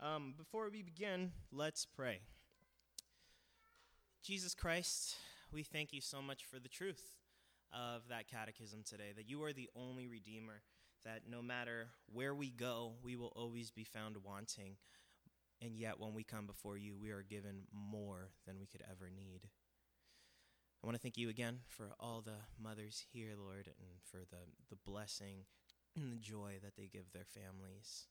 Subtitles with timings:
[0.00, 2.20] Um, before we begin, let's pray.
[4.22, 5.16] Jesus Christ,
[5.52, 7.16] we thank you so much for the truth
[7.72, 10.62] of that catechism today, that you are the only Redeemer,
[11.04, 14.76] that no matter where we go, we will always be found wanting.
[15.60, 19.10] And yet, when we come before you, we are given more than we could ever
[19.10, 19.48] need.
[20.80, 24.46] I want to thank you again for all the mothers here, Lord, and for the,
[24.70, 25.46] the blessing
[25.96, 28.06] and the joy that they give their families.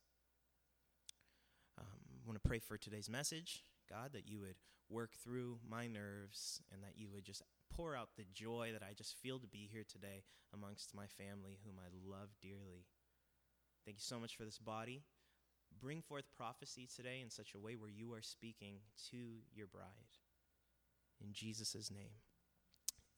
[1.78, 4.56] Um, I want to pray for today's message, God, that you would
[4.90, 7.42] work through my nerves and that you would just
[7.76, 10.24] pour out the joy that I just feel to be here today
[10.54, 12.86] amongst my family, whom I love dearly.
[13.86, 15.04] Thank you so much for this body.
[15.80, 18.76] Bring forth prophecy today in such a way where you are speaking
[19.12, 19.18] to
[19.54, 19.86] your bride.
[21.24, 22.10] In Jesus' name.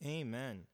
[0.05, 0.65] Amen.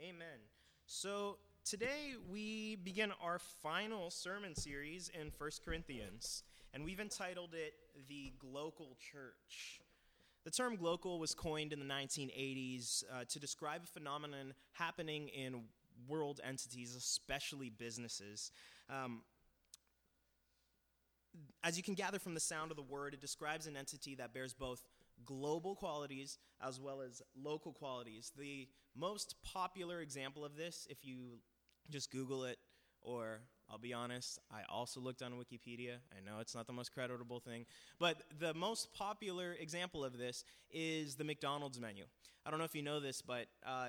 [0.00, 0.38] Amen.
[0.86, 7.74] So today we begin our final sermon series in 1 Corinthians, and we've entitled it
[8.08, 9.80] The Glocal Church.
[10.44, 15.64] The term glocal was coined in the 1980s uh, to describe a phenomenon happening in
[16.06, 18.50] world entities, especially businesses.
[18.88, 19.22] Um,
[21.62, 24.32] as you can gather from the sound of the word, it describes an entity that
[24.32, 24.84] bears both
[25.24, 28.32] global qualities as well as local qualities.
[28.38, 31.40] The most popular example of this, if you
[31.90, 32.58] just Google it,
[33.00, 35.96] or I'll be honest, I also looked on Wikipedia.
[36.16, 37.66] I know it's not the most creditable thing,
[37.98, 42.04] but the most popular example of this is the McDonald's menu.
[42.46, 43.88] I don't know if you know this, but uh,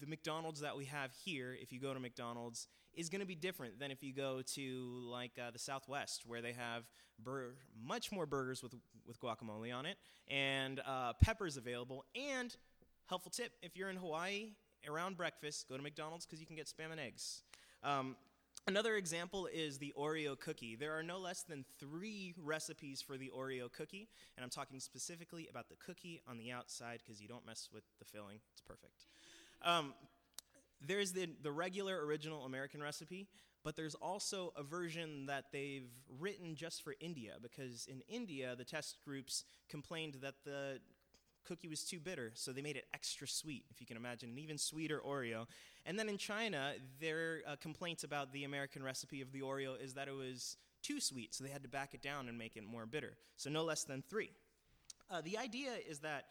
[0.00, 3.34] the McDonald's that we have here, if you go to McDonald's, is going to be
[3.34, 6.84] different than if you go to like uh, the Southwest, where they have
[7.22, 8.74] bur- much more burgers with
[9.06, 9.96] with guacamole on it
[10.28, 12.04] and uh, peppers available.
[12.14, 12.54] And
[13.06, 14.50] helpful tip: if you're in Hawaii
[14.88, 17.42] around breakfast, go to McDonald's because you can get spam and eggs.
[17.82, 18.16] Um,
[18.68, 20.76] Another example is the Oreo cookie.
[20.76, 25.48] There are no less than three recipes for the Oreo cookie, and I'm talking specifically
[25.50, 28.40] about the cookie on the outside because you don't mess with the filling.
[28.52, 29.06] It's perfect.
[29.62, 29.94] Um,
[30.86, 33.26] there's the, the regular original American recipe,
[33.64, 35.88] but there's also a version that they've
[36.20, 40.78] written just for India because in India, the test groups complained that the
[41.48, 44.38] cookie was too bitter, so they made it extra sweet, if you can imagine, an
[44.38, 45.46] even sweeter Oreo.
[45.86, 49.94] And then in China, their uh, complaints about the American recipe of the Oreo is
[49.94, 52.64] that it was too sweet, so they had to back it down and make it
[52.64, 53.16] more bitter.
[53.36, 54.30] So no less than three.
[55.10, 56.26] Uh, the idea is that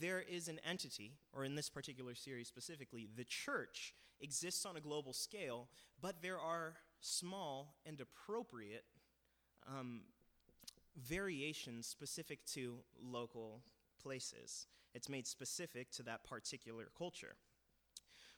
[0.00, 4.80] there is an entity, or in this particular series specifically, the church exists on a
[4.80, 5.68] global scale,
[6.00, 8.84] but there are small and appropriate
[9.68, 10.02] um,
[10.96, 13.62] variations specific to local
[14.02, 14.66] places.
[14.94, 17.34] It's made specific to that particular culture.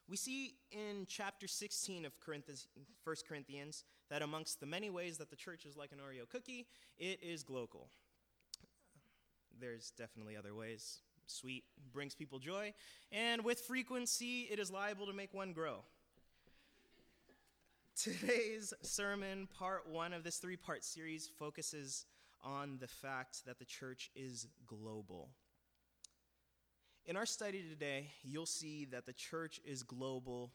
[0.09, 5.37] We see in chapter 16 of 1 Corinthians that amongst the many ways that the
[5.37, 6.67] church is like an Oreo cookie,
[6.99, 7.89] it is global.
[9.59, 11.01] There's definitely other ways.
[11.27, 12.75] Sweet brings people joy,
[13.11, 15.79] and with frequency, it is liable to make one grow.
[17.97, 22.05] Today's sermon, part one of this three part series, focuses
[22.43, 25.31] on the fact that the church is global.
[27.07, 30.53] In our study today, you'll see that the church is global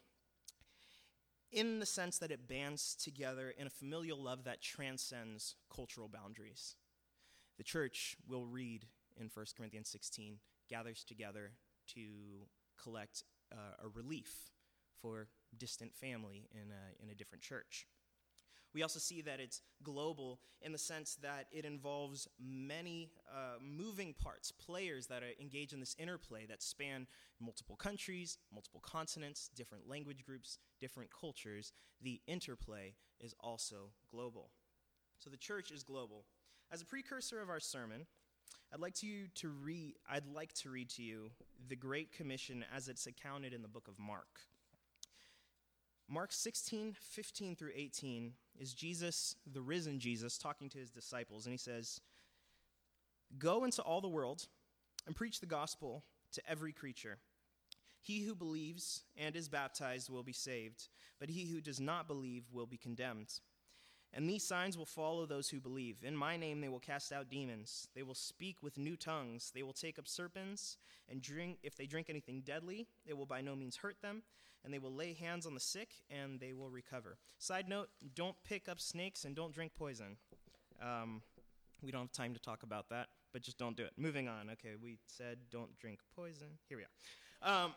[1.51, 6.75] in the sense that it bands together in a familial love that transcends cultural boundaries.
[7.59, 8.85] The church, will read
[9.19, 10.37] in 1 Corinthians 16,
[10.67, 11.51] gathers together
[11.93, 12.47] to
[12.81, 14.49] collect uh, a relief
[14.99, 17.85] for distant family in a, in a different church.
[18.73, 24.13] We also see that it's global in the sense that it involves many uh, moving
[24.13, 27.07] parts, players that engage in this interplay that span
[27.39, 31.71] multiple countries, multiple continents, different language groups, different cultures.
[32.01, 34.51] The interplay is also global.
[35.17, 36.25] So the church is global.
[36.71, 38.05] As a precursor of our sermon,
[38.71, 41.31] I'd like to you to read I'd like to read to you
[41.67, 44.41] the Great Commission as it's accounted in the book of Mark.
[46.07, 51.53] Mark 16, 15 through 18 is Jesus, the risen Jesus, talking to his disciples, and
[51.53, 52.01] he says,
[53.37, 54.47] Go into all the world
[55.07, 56.03] and preach the gospel
[56.33, 57.17] to every creature.
[58.01, 60.87] He who believes and is baptized will be saved,
[61.19, 63.39] but he who does not believe will be condemned.
[64.13, 65.97] And these signs will follow those who believe.
[66.03, 67.87] In my name they will cast out demons.
[67.95, 69.51] They will speak with new tongues.
[69.53, 70.77] They will take up serpents
[71.09, 74.23] and drink if they drink anything deadly, it will by no means hurt them
[74.63, 77.17] and they will lay hands on the sick and they will recover.
[77.37, 80.17] Side note don't pick up snakes and don't drink poison.
[80.81, 81.21] Um,
[81.81, 83.91] we don't have time to talk about that, but just don't do it.
[83.97, 84.49] Moving on.
[84.51, 86.47] Okay, we said don't drink poison.
[86.67, 87.65] Here we are.
[87.65, 87.73] Um,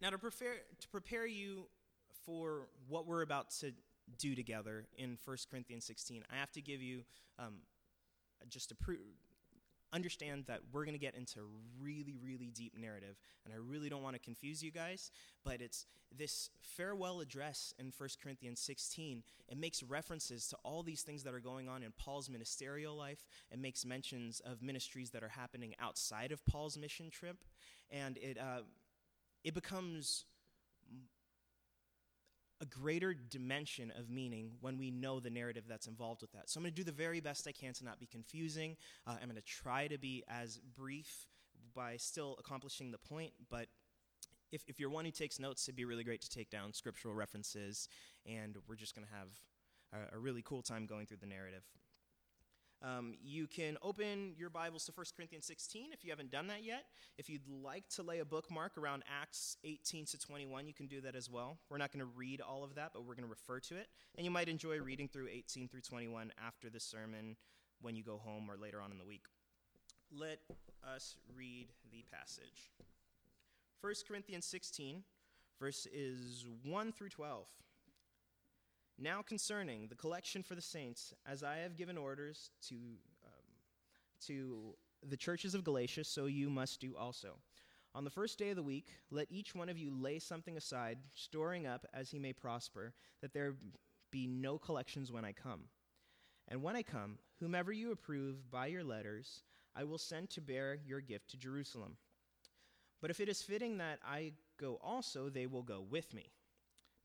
[0.00, 1.66] now, to prepare, to prepare you
[2.26, 3.72] for what we're about to
[4.18, 6.24] do together in 1 Corinthians 16.
[6.30, 7.02] I have to give you
[7.38, 7.60] um,
[8.48, 8.98] just to pre-
[9.92, 11.40] understand that we're going to get into
[11.80, 15.10] really, really deep narrative, and I really don't want to confuse you guys,
[15.44, 15.86] but it's
[16.16, 19.22] this farewell address in 1 Corinthians 16.
[19.48, 23.24] It makes references to all these things that are going on in Paul's ministerial life.
[23.50, 27.36] It makes mentions of ministries that are happening outside of Paul's mission trip,
[27.90, 28.62] and it, uh,
[29.44, 30.24] it becomes
[32.62, 36.48] a greater dimension of meaning when we know the narrative that's involved with that.
[36.48, 38.76] So I'm going to do the very best I can to not be confusing.
[39.06, 41.26] Uh, I'm going to try to be as brief
[41.74, 43.66] by still accomplishing the point, but
[44.52, 47.14] if, if you're one who takes notes, it'd be really great to take down scriptural
[47.14, 47.88] references,
[48.26, 49.28] and we're just going to have
[50.12, 51.64] a, a really cool time going through the narrative.
[52.82, 56.64] Um, you can open your Bibles to 1 Corinthians 16 if you haven't done that
[56.64, 56.84] yet.
[57.16, 61.00] If you'd like to lay a bookmark around Acts 18 to 21, you can do
[61.02, 61.58] that as well.
[61.70, 63.86] We're not going to read all of that, but we're going to refer to it.
[64.16, 67.36] And you might enjoy reading through 18 through 21 after the sermon
[67.80, 69.26] when you go home or later on in the week.
[70.10, 70.40] Let
[70.84, 72.72] us read the passage.
[73.80, 75.04] 1 Corinthians 16,
[75.60, 77.46] verses 1 through 12.
[78.98, 82.74] Now, concerning the collection for the saints, as I have given orders to,
[83.24, 83.54] um,
[84.26, 84.74] to
[85.08, 87.38] the churches of Galatia, so you must do also.
[87.94, 90.98] On the first day of the week, let each one of you lay something aside,
[91.14, 93.54] storing up as he may prosper, that there
[94.10, 95.64] be no collections when I come.
[96.48, 99.42] And when I come, whomever you approve by your letters,
[99.74, 101.96] I will send to bear your gift to Jerusalem.
[103.00, 106.30] But if it is fitting that I go also, they will go with me.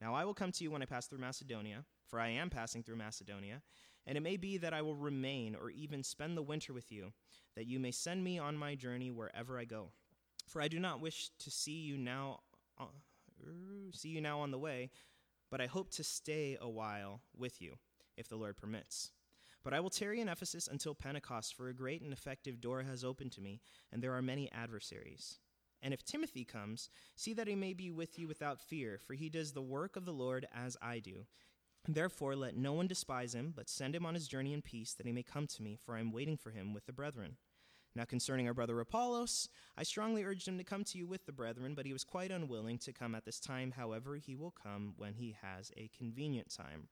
[0.01, 2.83] Now I will come to you when I pass through Macedonia, for I am passing
[2.83, 3.61] through Macedonia,
[4.05, 7.13] and it may be that I will remain or even spend the winter with you,
[7.55, 9.91] that you may send me on my journey wherever I go.
[10.47, 12.39] For I do not wish to see you now
[12.79, 12.85] uh,
[13.93, 14.91] see you now on the way,
[15.49, 17.75] but I hope to stay a while with you,
[18.15, 19.11] if the Lord permits.
[19.63, 23.03] But I will tarry in Ephesus until Pentecost, for a great and effective door has
[23.03, 23.59] opened to me,
[23.91, 25.39] and there are many adversaries.
[25.81, 29.29] And if Timothy comes, see that he may be with you without fear, for he
[29.29, 31.25] does the work of the Lord as I do.
[31.87, 35.05] Therefore, let no one despise him, but send him on his journey in peace, that
[35.05, 37.37] he may come to me, for I am waiting for him with the brethren.
[37.95, 41.31] Now, concerning our brother Apollos, I strongly urged him to come to you with the
[41.31, 43.71] brethren, but he was quite unwilling to come at this time.
[43.71, 46.89] However, he will come when he has a convenient time.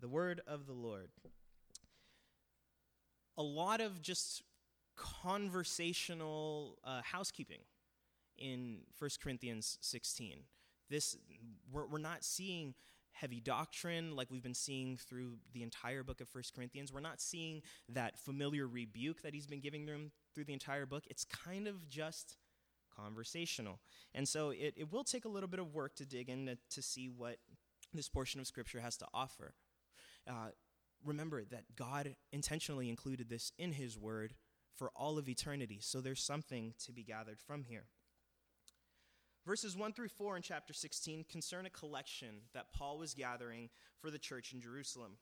[0.00, 1.10] The word of the Lord.
[3.36, 4.42] A lot of just
[4.96, 7.60] conversational uh, housekeeping
[8.38, 10.38] in 1 Corinthians 16.
[10.90, 11.16] This,
[11.72, 12.74] we're, we're not seeing
[13.12, 16.92] heavy doctrine like we've been seeing through the entire book of 1 Corinthians.
[16.92, 21.04] We're not seeing that familiar rebuke that he's been giving them through the entire book.
[21.08, 22.36] It's kind of just
[22.94, 23.80] conversational.
[24.14, 26.58] And so it, it will take a little bit of work to dig in to,
[26.70, 27.36] to see what
[27.92, 29.54] this portion of Scripture has to offer.
[30.28, 30.48] Uh,
[31.04, 34.34] remember that God intentionally included this in His Word
[34.74, 37.84] for all of eternity, so there's something to be gathered from here.
[39.46, 43.68] Verses 1 through 4 in chapter 16 concern a collection that Paul was gathering
[44.00, 45.12] for the church in Jerusalem.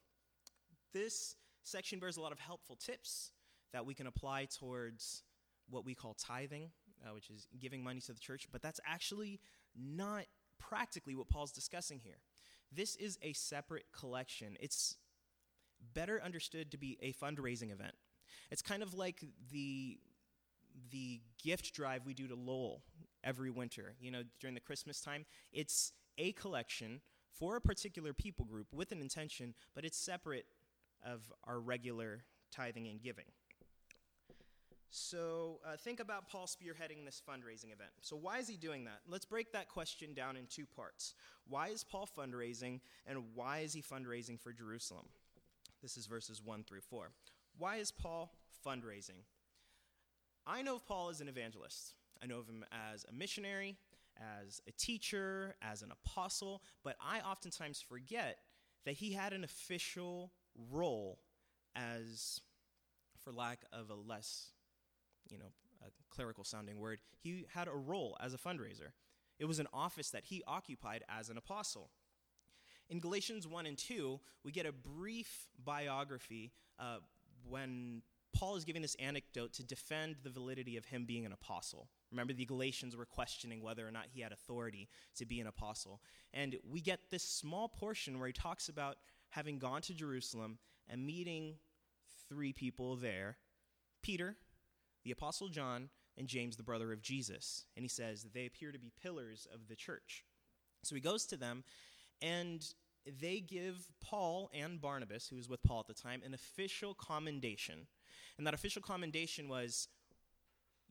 [0.93, 1.35] This
[1.65, 3.33] section bears a lot of helpful tips
[3.73, 5.25] that we can apply towards
[5.69, 6.71] what we call tithing,
[7.05, 9.41] uh, which is giving money to the church, but that's actually
[9.77, 10.25] not
[10.59, 12.19] practically what Paul's discussing here.
[12.71, 14.57] This is a separate collection.
[14.61, 14.97] It's
[15.95, 17.95] better understood to be a fundraising event.
[18.53, 19.99] It's kind of like the
[20.91, 22.83] the gift drive we do to Lowell
[23.25, 25.25] every winter, you know, during the Christmas time.
[25.53, 27.01] It's a collection
[27.31, 30.47] for a particular people group with an intention, but it's separate
[31.05, 33.25] of our regular tithing and giving.
[34.91, 37.93] So uh, think about Paul spearheading this fundraising event.
[38.03, 39.01] So, why is he doing that?
[39.09, 41.15] Let's break that question down in two parts.
[41.49, 45.07] Why is Paul fundraising, and why is he fundraising for Jerusalem?
[45.81, 47.11] This is verses 1 through 4.
[47.57, 49.25] Why is Paul fundraising?
[50.47, 51.95] I know Paul is an evangelist.
[52.23, 53.77] I know of him as a missionary,
[54.17, 58.39] as a teacher, as an apostle, but I oftentimes forget
[58.85, 60.33] that he had an official
[60.71, 61.19] role
[61.75, 62.41] as,
[63.25, 64.53] for lack of a less,
[65.29, 65.53] you know,
[66.11, 68.93] clerical sounding word, he had a role as a fundraiser.
[69.39, 71.91] It was an office that he occupied as an apostle.
[72.89, 76.99] In Galatians 1 and 2, we get a brief biography uh,
[77.49, 78.03] when
[78.35, 81.89] Paul is giving this anecdote to defend the validity of him being an apostle.
[82.13, 86.01] Remember, the Galatians were questioning whether or not he had authority to be an apostle.
[86.33, 88.99] And we get this small portion where he talks about
[89.31, 91.55] having gone to Jerusalem and meeting
[92.29, 93.37] three people there
[94.03, 94.37] Peter,
[95.05, 95.89] the apostle John,
[96.19, 97.65] and James, the brother of Jesus.
[97.77, 100.25] And he says they appear to be pillars of the church.
[100.83, 101.65] So he goes to them,
[102.21, 102.65] and
[103.21, 107.87] they give Paul and Barnabas, who was with Paul at the time, an official commendation.
[108.39, 109.89] And that official commendation was,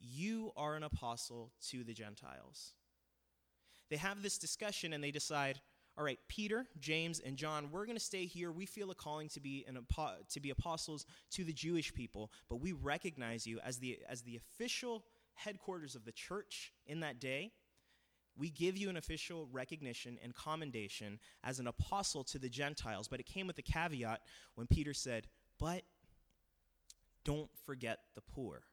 [0.02, 2.74] You are an apostle to the Gentiles.
[3.90, 5.62] They have this discussion and they decide,
[5.98, 8.52] all right, Peter, James, and John, we're going to stay here.
[8.52, 9.78] We feel a calling to be an
[10.30, 14.38] to be apostles to the Jewish people, but we recognize you as the as the
[14.38, 15.04] official
[15.34, 17.52] headquarters of the church in that day.
[18.38, 23.20] We give you an official recognition and commendation as an apostle to the Gentiles, but
[23.20, 24.22] it came with a caveat
[24.56, 25.28] when Peter said,
[25.60, 25.84] "But
[27.26, 28.64] don't forget the poor."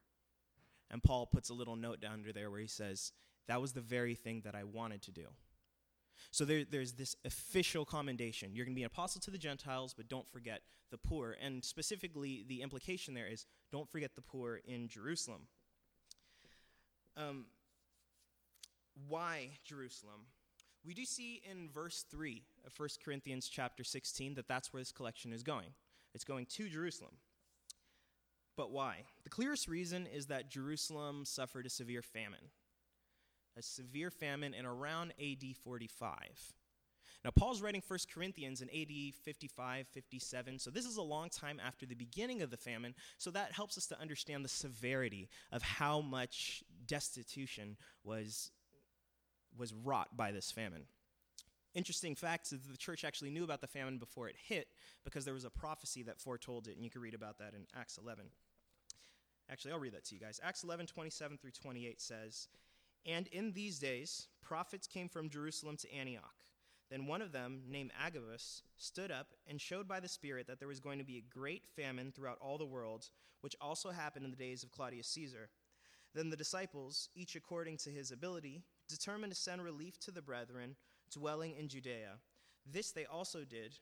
[0.91, 3.11] And Paul puts a little note down under there where he says,
[3.47, 5.27] "That was the very thing that I wanted to do."
[6.31, 8.53] So there, there's this official commendation.
[8.53, 11.35] You're going to be an apostle to the Gentiles, but don't forget the poor.
[11.41, 15.47] And specifically, the implication there is don't forget the poor in Jerusalem.
[17.17, 17.45] Um,
[19.07, 20.27] why Jerusalem?
[20.85, 24.91] We do see in verse 3 of 1 Corinthians chapter 16 that that's where this
[24.91, 25.73] collection is going.
[26.13, 27.11] It's going to Jerusalem.
[28.59, 29.05] But why?
[29.23, 32.51] The clearest reason is that Jerusalem suffered a severe famine
[33.57, 36.13] a severe famine in around AD 45.
[37.23, 41.59] Now, Paul's writing 1 Corinthians in AD 55, 57, so this is a long time
[41.65, 45.61] after the beginning of the famine, so that helps us to understand the severity of
[45.61, 48.51] how much destitution was,
[49.57, 50.83] was wrought by this famine.
[51.75, 54.67] Interesting fact is the church actually knew about the famine before it hit
[55.03, 57.67] because there was a prophecy that foretold it, and you can read about that in
[57.75, 58.25] Acts 11.
[59.51, 60.39] Actually, I'll read that to you guys.
[60.43, 62.47] Acts 11, 27 through 28 says,
[63.05, 66.33] and in these days, prophets came from Jerusalem to Antioch.
[66.89, 70.67] Then one of them, named Agabus, stood up and showed by the Spirit that there
[70.67, 73.09] was going to be a great famine throughout all the world,
[73.41, 75.49] which also happened in the days of Claudius Caesar.
[76.15, 80.75] Then the disciples, each according to his ability, determined to send relief to the brethren
[81.11, 82.17] dwelling in Judea.
[82.65, 83.77] This they also did,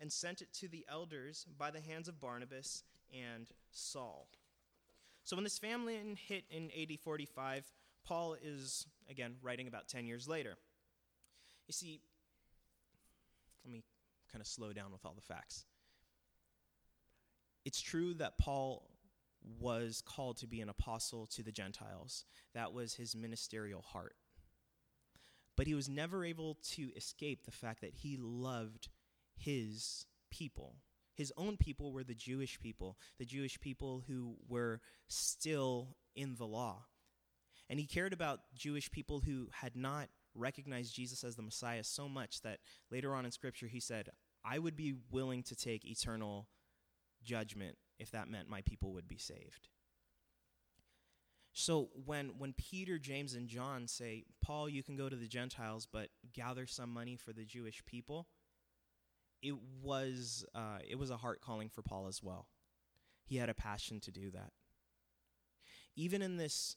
[0.00, 2.82] and sent it to the elders by the hands of Barnabas
[3.12, 4.28] and Saul.
[5.24, 7.64] So when this famine hit in AD 45,
[8.04, 10.56] Paul is, again, writing about 10 years later.
[11.68, 12.00] You see,
[13.64, 13.84] let me
[14.30, 15.64] kind of slow down with all the facts.
[17.64, 18.88] It's true that Paul
[19.60, 22.24] was called to be an apostle to the Gentiles,
[22.54, 24.14] that was his ministerial heart.
[25.56, 28.88] But he was never able to escape the fact that he loved
[29.36, 30.76] his people.
[31.14, 36.46] His own people were the Jewish people, the Jewish people who were still in the
[36.46, 36.84] law.
[37.68, 42.08] And he cared about Jewish people who had not recognized Jesus as the Messiah so
[42.08, 42.58] much that
[42.90, 44.10] later on in Scripture he said,
[44.44, 46.48] I would be willing to take eternal
[47.22, 49.68] judgment if that meant my people would be saved.
[51.52, 55.86] So when, when Peter, James, and John say, Paul, you can go to the Gentiles,
[55.90, 58.26] but gather some money for the Jewish people,
[59.42, 62.46] it was, uh, it was a heart calling for Paul as well.
[63.24, 64.52] He had a passion to do that.
[65.96, 66.76] Even in this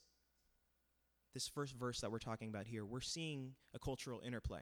[1.36, 4.62] this first verse that we're talking about here, we're seeing a cultural interplay.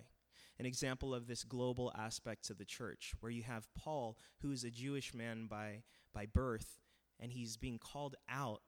[0.59, 4.63] An example of this global aspect to the church, where you have Paul, who is
[4.63, 5.83] a Jewish man by,
[6.13, 6.79] by birth,
[7.19, 8.61] and he's being called out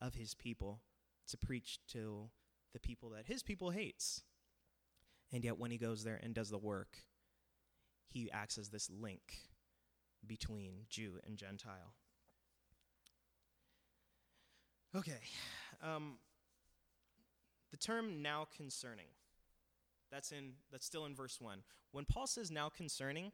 [0.00, 0.82] of his people
[1.28, 2.28] to preach to
[2.72, 4.22] the people that his people hates.
[5.32, 6.98] And yet, when he goes there and does the work,
[8.06, 9.34] he acts as this link
[10.26, 11.94] between Jew and Gentile.
[14.96, 15.20] Okay.
[15.82, 16.18] Um,
[17.70, 19.08] the term now concerning,
[20.10, 21.58] that's, in, that's still in verse 1.
[21.90, 23.32] When Paul says now concerning,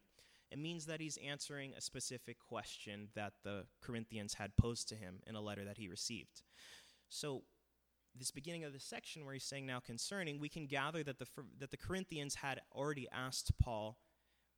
[0.51, 5.21] it means that he's answering a specific question that the Corinthians had posed to him
[5.27, 6.43] in a letter that he received.
[7.09, 7.43] So,
[8.19, 11.27] this beginning of the section where he's saying now concerning, we can gather that the,
[11.59, 13.99] that the Corinthians had already asked Paul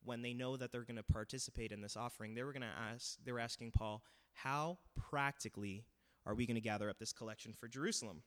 [0.05, 2.93] when they know that they're going to participate in this offering, they were going to
[2.93, 4.79] ask, they were asking Paul, how
[5.11, 5.85] practically
[6.27, 8.23] are we going to gather up this collection for Jerusalem?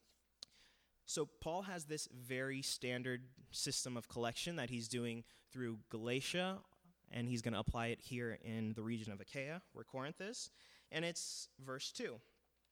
[1.08, 6.58] So, Paul has this very standard system of collection that he's doing through Galatia,
[7.12, 10.50] and he's going to apply it here in the region of Achaia, where Corinth is.
[10.92, 12.16] And it's verse 2.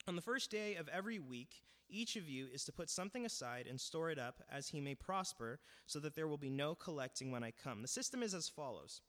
[0.07, 1.61] On the first day of every week,
[1.93, 4.95] each of you is to put something aside and store it up as he may
[4.95, 7.81] prosper, so that there will be no collecting when I come.
[7.81, 9.01] The system is as follows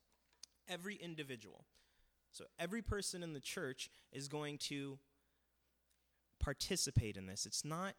[0.68, 1.64] every individual,
[2.30, 4.98] so every person in the church is going to
[6.40, 7.46] participate in this.
[7.46, 7.94] It's not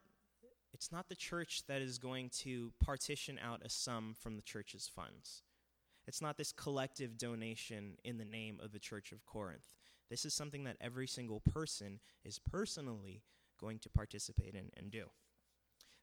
[0.73, 4.91] it's not the church that is going to partition out a sum from the church's
[4.93, 5.43] funds.
[6.05, 9.69] It's not this collective donation in the name of the Church of Corinth.
[10.09, 13.23] This is something that every single person is personally
[13.59, 15.05] going to participate in and do.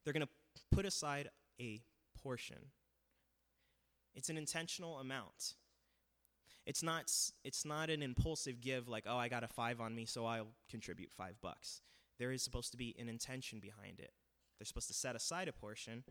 [0.03, 1.29] They're going to put aside
[1.59, 1.81] a
[2.21, 2.57] portion.
[4.15, 5.55] It's an intentional amount.
[6.65, 7.11] It's not,
[7.43, 10.53] it's not an impulsive give like, oh, I got a five on me, so I'll
[10.69, 11.81] contribute five bucks.
[12.19, 14.11] There is supposed to be an intention behind it.
[14.57, 16.03] They're supposed to set aside a portion.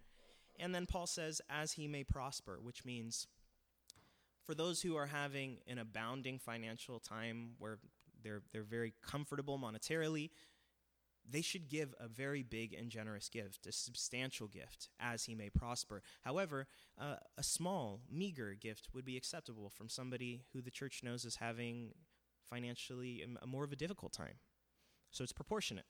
[0.58, 3.26] And then Paul says, as he may prosper, which means
[4.44, 7.78] for those who are having an abounding financial time where
[8.22, 10.30] they're, they're very comfortable monetarily,
[11.28, 15.48] they should give a very big and generous gift, a substantial gift, as he may
[15.48, 16.02] prosper.
[16.22, 16.66] However,
[17.00, 21.36] uh, a small, meager gift would be acceptable from somebody who the church knows is
[21.36, 21.92] having
[22.48, 24.34] financially a, more of a difficult time.
[25.10, 25.86] So it's proportionate.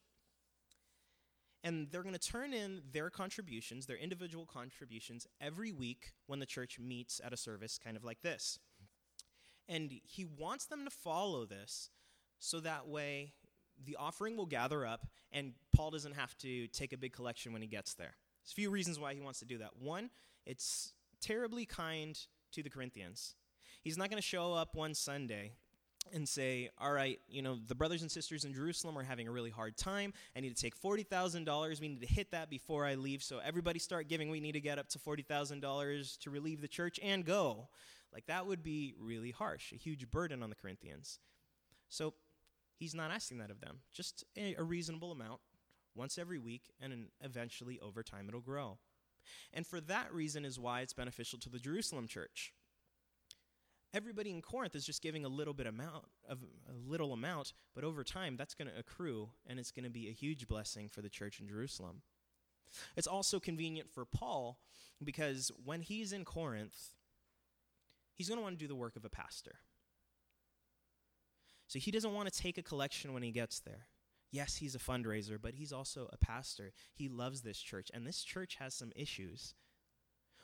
[1.64, 6.46] And they're going to turn in their contributions, their individual contributions, every week when the
[6.46, 8.58] church meets at a service, kind of like this.
[9.68, 11.90] And he wants them to follow this
[12.40, 13.34] so that way
[13.84, 17.62] the offering will gather up and Paul doesn't have to take a big collection when
[17.62, 18.14] he gets there.
[18.42, 19.70] There's a few reasons why he wants to do that.
[19.78, 20.10] One,
[20.46, 22.18] it's terribly kind
[22.52, 23.34] to the Corinthians.
[23.82, 25.52] He's not going to show up one Sunday
[26.12, 29.30] and say, all right, you know, the brothers and sisters in Jerusalem are having a
[29.30, 30.12] really hard time.
[30.36, 31.80] I need to take $40,000.
[31.80, 33.22] We need to hit that before I leave.
[33.22, 34.28] So everybody start giving.
[34.28, 37.68] We need to get up to $40,000 to relieve the church and go.
[38.12, 41.20] Like that would be really harsh, a huge burden on the Corinthians.
[41.88, 42.14] So
[42.82, 45.40] he's not asking that of them, just a, a reasonable amount
[45.94, 48.78] once every week, and eventually over time it'll grow.
[49.52, 52.52] And for that reason is why it's beneficial to the Jerusalem church
[53.94, 57.84] everybody in Corinth is just giving a little bit amount of a little amount, but
[57.84, 61.02] over time that's going to accrue and it's going to be a huge blessing for
[61.02, 62.02] the church in Jerusalem.
[62.96, 64.58] It's also convenient for Paul
[65.02, 66.94] because when he's in Corinth,
[68.14, 69.56] he's going to want to do the work of a pastor.
[71.72, 73.86] So he doesn't want to take a collection when he gets there.
[74.30, 76.70] Yes, he's a fundraiser, but he's also a pastor.
[76.92, 79.54] He loves this church, and this church has some issues.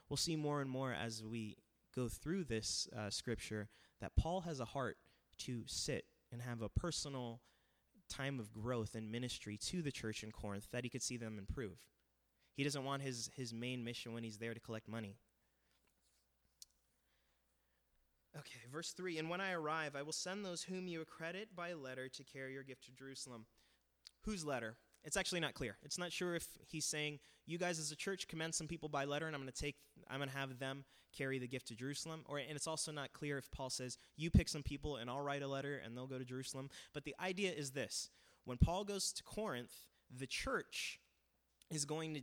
[0.08, 1.58] We'll see more and more as we
[1.94, 3.68] go through this uh, scripture
[4.00, 4.96] that Paul has a heart
[5.40, 7.42] to sit and have a personal
[8.08, 11.36] time of growth and ministry to the church in Corinth that he could see them
[11.36, 11.76] improve.
[12.54, 15.18] He doesn't want his, his main mission when he's there to collect money.
[18.34, 21.72] Okay, verse 3 And when I arrive, I will send those whom you accredit by
[21.72, 23.46] letter to carry your gift to Jerusalem.
[24.22, 24.76] Whose letter?
[25.04, 25.76] It's actually not clear.
[25.82, 29.04] It's not sure if he's saying, You guys as a church commend some people by
[29.04, 29.76] letter, and I'm going to take,
[30.08, 30.84] I'm going to have them
[31.16, 32.24] carry the gift to Jerusalem.
[32.26, 35.22] Or, and it's also not clear if Paul says, You pick some people and I'll
[35.22, 36.70] write a letter and they'll go to Jerusalem.
[36.92, 38.10] But the idea is this
[38.44, 39.72] when Paul goes to Corinth,
[40.10, 41.00] the church
[41.70, 42.22] is going to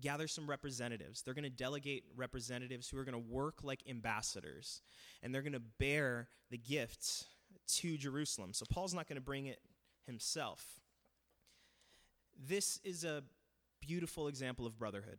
[0.00, 1.22] gather some representatives.
[1.22, 4.80] They're going to delegate representatives who are going to work like ambassadors,
[5.22, 7.26] and they're going to bear the gifts
[7.66, 8.52] to Jerusalem.
[8.52, 9.60] So Paul's not going to bring it
[10.06, 10.64] himself.
[12.38, 13.22] This is a
[13.80, 15.18] beautiful example of brotherhood.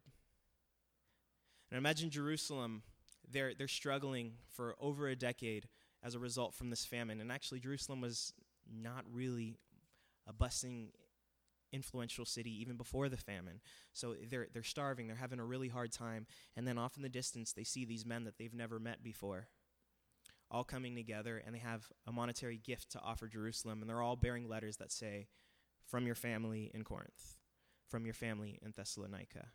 [1.70, 2.82] And imagine Jerusalem,
[3.30, 5.68] they're, they're struggling for over a decade
[6.02, 7.22] as a result from this famine.
[7.22, 8.34] And actually, Jerusalem was
[8.72, 9.58] not really
[10.28, 10.89] a bustling,
[11.71, 13.62] influential city even before the famine.
[13.93, 16.25] So they're, they're starving, they're having a really hard time.
[16.55, 19.47] And then off in the distance, they see these men that they've never met before
[20.51, 23.82] all coming together, and they have a monetary gift to offer Jerusalem.
[23.82, 25.27] And they're all bearing letters that say,
[25.86, 27.38] From your family in Corinth,
[27.88, 29.47] from your family in Thessalonica.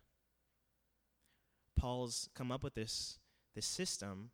[1.77, 3.19] Paul's come up with this,
[3.53, 4.31] this system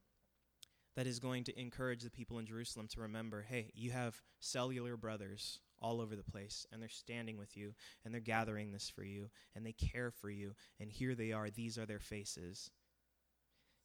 [0.95, 4.97] that is going to encourage the people in Jerusalem to remember hey, you have cellular
[4.97, 9.03] brothers all over the place, and they're standing with you, and they're gathering this for
[9.03, 11.49] you, and they care for you, and here they are.
[11.49, 12.71] These are their faces.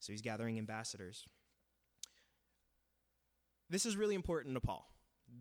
[0.01, 1.27] So he's gathering ambassadors.
[3.69, 4.89] This is really important to Paul,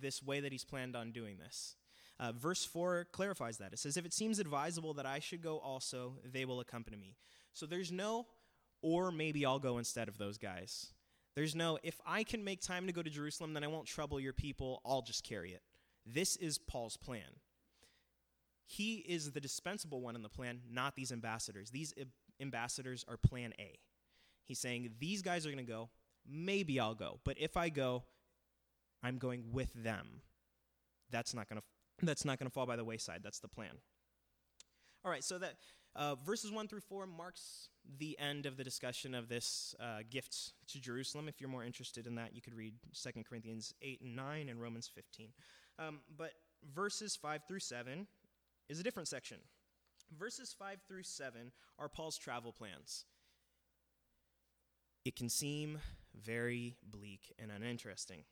[0.02, 1.76] this way that he's planned on doing this.
[2.20, 3.74] Uh, verse 4 clarifies that.
[3.74, 7.18] It says, If it seems advisable that I should go also, they will accompany me.
[7.54, 8.26] So there's no,
[8.82, 10.94] or maybe I'll go instead of those guys.
[11.36, 14.20] There's no, if I can make time to go to Jerusalem, then I won't trouble
[14.20, 15.62] your people, I'll just carry it.
[16.06, 17.40] This is Paul's plan.
[18.66, 21.70] He is the dispensable one in the plan, not these ambassadors.
[21.70, 21.94] These
[22.42, 23.80] ambassadors are plan A.
[24.44, 25.90] He's saying, These guys are going to go.
[26.28, 27.20] Maybe I'll go.
[27.24, 28.04] But if I go,
[29.04, 30.22] I'm going with them.
[31.12, 31.66] That's not going to
[32.06, 33.22] that's not going to fall by the wayside.
[33.24, 33.72] That's the plan.
[35.06, 35.54] All right, so that
[35.96, 40.54] uh, verses 1 through 4 marks the end of the discussion of this uh, gift
[40.68, 41.30] to Jerusalem.
[41.30, 44.62] If you're more interested in that, you could read 2 Corinthians 8 and 9 and
[44.62, 45.30] Romans 15.
[45.78, 46.34] Um, but
[46.74, 48.08] verses 5 through 7
[48.70, 49.38] is a different section.
[50.18, 53.06] Verses 5 through 7 are Paul's travel plans.
[55.04, 55.80] It can seem
[56.16, 58.24] very bleak and uninteresting.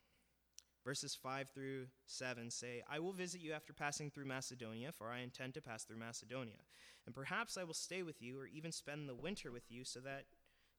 [0.84, 5.20] Verses 5 through 7 say, I will visit you after passing through Macedonia, for I
[5.20, 6.58] intend to pass through Macedonia.
[7.06, 10.00] And perhaps I will stay with you or even spend the winter with you so
[10.00, 10.24] that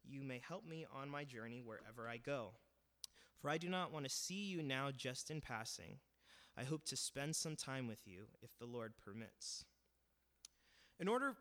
[0.03, 2.51] you may help me on my journey wherever I go.
[3.39, 5.97] For I do not want to see you now just in passing.
[6.57, 9.65] I hope to spend some time with you if the Lord permits.
[10.99, 11.35] In order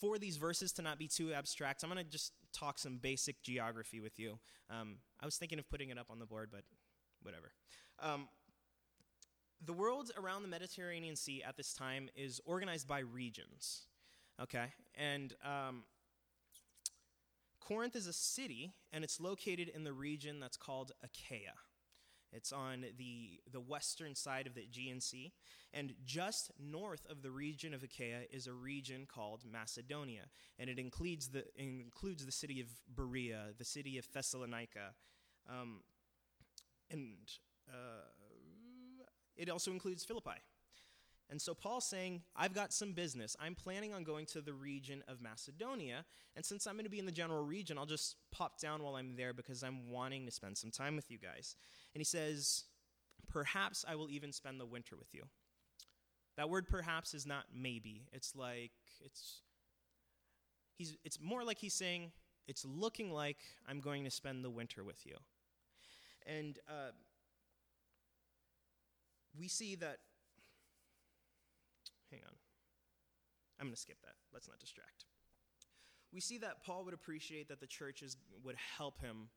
[0.00, 3.42] for these verses to not be too abstract, I'm going to just talk some basic
[3.42, 4.38] geography with you.
[4.68, 6.64] Um, I was thinking of putting it up on the board, but
[7.22, 7.52] whatever.
[8.00, 8.28] Um,
[9.64, 13.86] the world around the Mediterranean Sea at this time is organized by regions.
[14.42, 14.66] Okay?
[14.96, 15.84] And um,
[17.60, 21.54] Corinth is a city, and it's located in the region that's called Achaia.
[22.32, 25.32] It's on the, the western side of the Aegean Sea.
[25.74, 30.22] And just north of the region of Achaia is a region called Macedonia.
[30.58, 34.94] And it includes the, includes the city of Berea, the city of Thessalonica.
[35.48, 35.80] Um,
[36.90, 37.16] and
[37.68, 38.08] uh,
[39.36, 40.40] it also includes Philippi.
[41.30, 43.36] And so Paul's saying, I've got some business.
[43.40, 46.04] I'm planning on going to the region of Macedonia.
[46.36, 48.96] And since I'm going to be in the general region, I'll just pop down while
[48.96, 51.56] I'm there because I'm wanting to spend some time with you guys.
[51.94, 52.64] And he says,
[53.28, 55.22] Perhaps I will even spend the winter with you.
[56.36, 58.02] That word perhaps is not maybe.
[58.12, 59.40] It's like, it's,
[60.76, 62.12] he's, it's more like he's saying,
[62.48, 65.16] it's looking like I'm going to spend the winter with you.
[66.26, 66.92] And uh,
[69.38, 69.98] we see that
[72.12, 72.34] hang on.
[73.58, 74.14] I'm going to skip that.
[74.32, 75.06] Let's not distract.
[76.12, 79.28] We see that Paul would appreciate that the churches would help him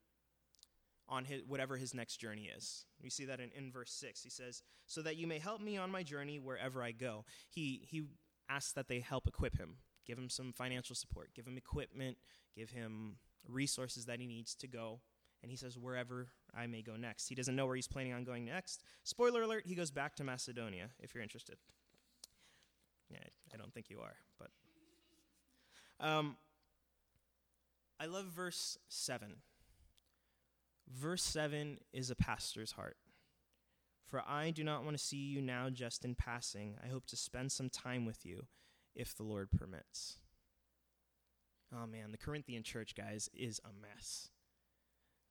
[1.08, 2.84] on his, whatever his next journey is.
[3.02, 4.22] We see that in, in verse 6.
[4.22, 7.24] He says, So that you may help me on my journey wherever I go.
[7.48, 8.04] He, he
[8.48, 12.18] asks that they help equip him, give him some financial support, give him equipment,
[12.54, 13.16] give him
[13.48, 15.00] resources that he needs to go.
[15.42, 17.28] And he says, Wherever I may go next.
[17.28, 18.82] He doesn't know where he's planning on going next.
[19.04, 21.56] Spoiler alert, he goes back to Macedonia, if you're interested.
[23.10, 23.18] Yeah,
[23.52, 24.50] I don't think you are, but.
[25.98, 26.36] Um,
[27.98, 29.36] I love verse 7.
[30.88, 32.96] Verse 7 is a pastor's heart.
[34.06, 36.76] For I do not want to see you now just in passing.
[36.84, 38.46] I hope to spend some time with you
[38.94, 40.18] if the Lord permits.
[41.74, 44.30] Oh man, the Corinthian church, guys, is a mess.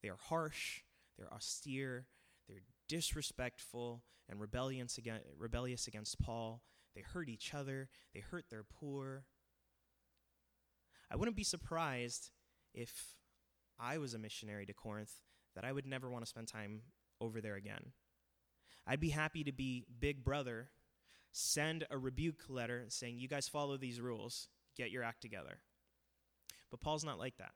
[0.04, 0.82] They are harsh,
[1.18, 2.06] they're austere,
[2.50, 6.62] they're disrespectful and rebellious against, rebellious against Paul.
[6.95, 9.25] They hurt each other, they hurt their poor.
[11.12, 12.31] I wouldn't be surprised
[12.73, 13.15] if
[13.79, 15.13] I was a missionary to Corinth
[15.55, 16.81] that I would never want to spend time
[17.21, 17.91] over there again.
[18.88, 20.69] I'd be happy to be big brother,
[21.31, 25.60] send a rebuke letter saying, You guys follow these rules, get your act together.
[26.71, 27.51] But Paul's not like that.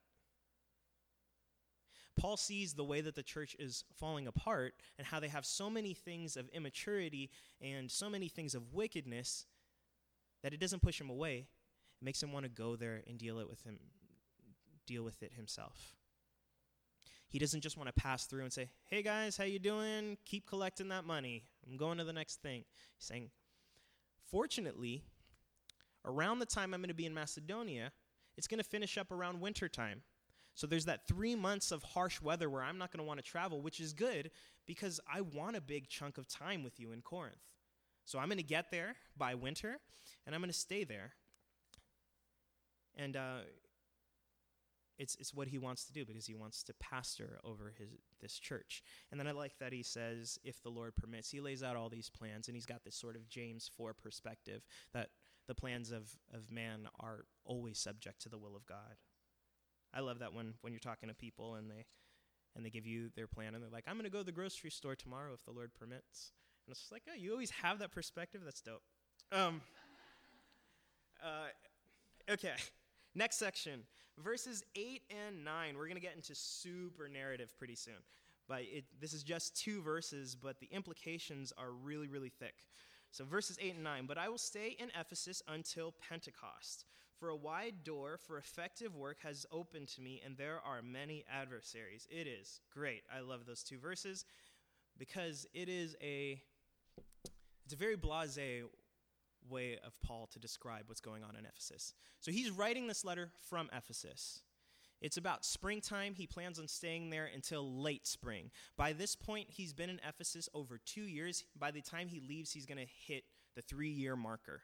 [2.18, 5.70] Paul sees the way that the church is falling apart and how they have so
[5.70, 7.30] many things of immaturity
[7.62, 9.46] and so many things of wickedness
[10.44, 11.48] that it doesn't push him away.
[12.02, 13.80] It makes him want to go there and deal it with him
[14.86, 15.94] deal with it himself.
[17.28, 20.18] He doesn't just want to pass through and say, "Hey guys, how you doing?
[20.26, 21.44] Keep collecting that money.
[21.68, 22.66] I'm going to the next thing."
[22.98, 23.30] He's saying,
[24.32, 25.04] "Fortunately,
[26.06, 27.92] around the time I'm going to be in Macedonia,
[28.36, 30.02] it's going to finish up around winter time.
[30.60, 33.24] So there's that three months of harsh weather where I'm not going to want to
[33.24, 34.30] travel, which is good
[34.68, 37.40] because I want a big chunk of time with you in Corinth.
[38.04, 39.80] So I'm going to get there by winter
[40.26, 41.14] and I'm going to stay there.
[42.98, 43.38] And uh,
[44.98, 47.88] it's, it's what he wants to do because he wants to pastor over his,
[48.22, 48.84] this church.
[49.12, 51.88] And then I like that he says, if the Lord permits, he lays out all
[51.88, 55.12] these plans and he's got this sort of James 4 perspective that
[55.48, 58.98] the plans of, of man are always subject to the will of God.
[59.94, 61.86] I love that when when you're talking to people and they
[62.56, 64.32] and they give you their plan and they're like, I'm going to go to the
[64.32, 66.32] grocery store tomorrow if the Lord permits.
[66.66, 68.42] And it's just like, oh, you always have that perspective.
[68.44, 68.82] That's dope.
[69.32, 69.62] Um,
[71.24, 72.54] uh, okay,
[73.16, 73.82] next section,
[74.18, 75.78] verses eight and nine.
[75.78, 78.02] We're going to get into super narrative pretty soon.
[78.50, 82.56] But it, this is just two verses, but the implications are really, really thick.
[83.12, 84.06] So, verses 8 and 9.
[84.08, 86.86] But I will stay in Ephesus until Pentecost,
[87.20, 91.26] for a wide door for effective work has opened to me, and there are many
[91.32, 92.08] adversaries.
[92.10, 93.04] It is great.
[93.14, 94.26] I love those two verses
[94.98, 96.42] because it is a
[97.66, 98.64] it's a very blasé
[99.48, 101.94] way of Paul to describe what's going on in Ephesus.
[102.20, 104.42] So he's writing this letter from Ephesus.
[105.02, 106.14] It's about springtime.
[106.16, 108.52] He plans on staying there until late spring.
[108.76, 111.46] By this point, he's been in Ephesus over two years.
[111.58, 113.24] By the time he leaves, he's going to hit
[113.56, 114.62] the three year marker.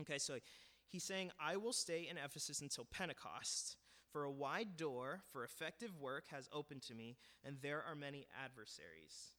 [0.00, 0.34] Okay, so
[0.94, 3.78] He's saying, I will stay in Ephesus until Pentecost,
[4.12, 8.28] for a wide door for effective work has opened to me, and there are many
[8.44, 9.32] adversaries.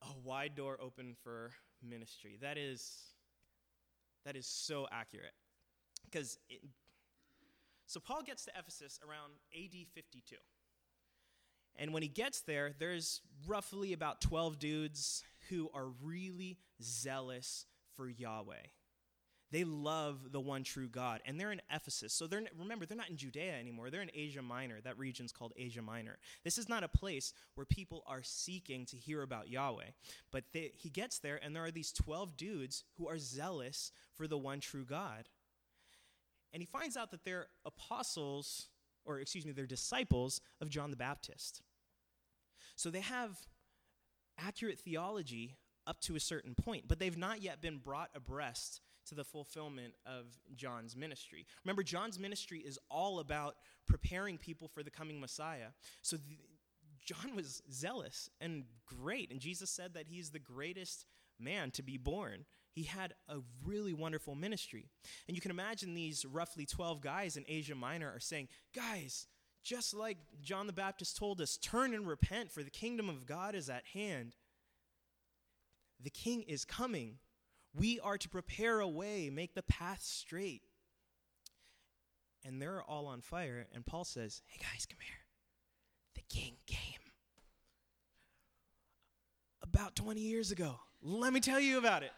[0.00, 1.50] A wide door open for
[1.86, 2.38] ministry.
[2.40, 2.90] That is
[4.24, 5.34] that is so accurate.
[6.10, 6.38] Because
[7.84, 10.36] so Paul gets to Ephesus around AD 52.
[11.76, 18.08] And when he gets there, there's roughly about 12 dudes who are really zealous for
[18.08, 18.68] Yahweh.
[19.50, 22.12] They love the one true God, and they're in Ephesus.
[22.12, 23.88] So they're remember they're not in Judea anymore.
[23.88, 24.80] They're in Asia Minor.
[24.82, 26.18] That region's called Asia Minor.
[26.44, 29.90] This is not a place where people are seeking to hear about Yahweh.
[30.30, 34.26] But they, he gets there, and there are these twelve dudes who are zealous for
[34.26, 35.30] the one true God,
[36.52, 38.68] and he finds out that they're apostles,
[39.06, 41.62] or excuse me, they're disciples of John the Baptist.
[42.76, 43.38] So they have
[44.38, 45.56] accurate theology
[45.86, 49.94] up to a certain point, but they've not yet been brought abreast to the fulfillment
[50.06, 51.46] of John's ministry.
[51.64, 55.68] Remember, John's ministry is all about preparing people for the coming Messiah.
[56.02, 56.16] So
[57.04, 61.06] John was zealous and great, and Jesus said that he's the greatest
[61.38, 62.44] man to be born.
[62.72, 64.90] He had a really wonderful ministry.
[65.26, 69.26] And you can imagine these roughly 12 guys in Asia Minor are saying, Guys,
[69.64, 73.54] just like John the Baptist told us, turn and repent, for the kingdom of God
[73.54, 74.36] is at hand.
[76.00, 77.18] The king is coming.
[77.78, 80.62] We are to prepare a way, make the path straight.
[82.44, 83.66] And they're all on fire.
[83.74, 85.14] And Paul says, Hey guys, come here.
[86.14, 86.98] The king came
[89.62, 90.80] about 20 years ago.
[91.02, 92.10] Let me tell you about it.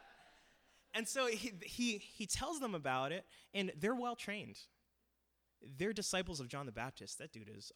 [0.94, 4.58] And so he, he, he tells them about it, and they're well trained.
[5.78, 7.18] They're disciples of John the Baptist.
[7.18, 7.70] That dude is,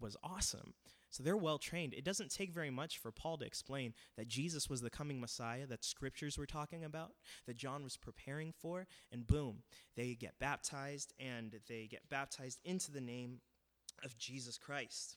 [0.00, 0.74] was awesome.
[1.10, 1.94] So they're well trained.
[1.94, 5.66] It doesn't take very much for Paul to explain that Jesus was the coming Messiah
[5.66, 7.12] that scriptures were talking about,
[7.46, 9.62] that John was preparing for, and boom,
[9.96, 13.40] they get baptized and they get baptized into the name
[14.04, 15.16] of Jesus Christ.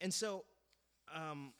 [0.00, 0.44] And so,
[1.14, 1.52] um,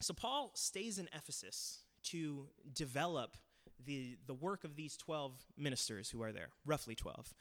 [0.00, 3.36] so Paul stays in Ephesus to develop
[3.84, 7.34] the, the work of these 12 ministers who are there, roughly 12.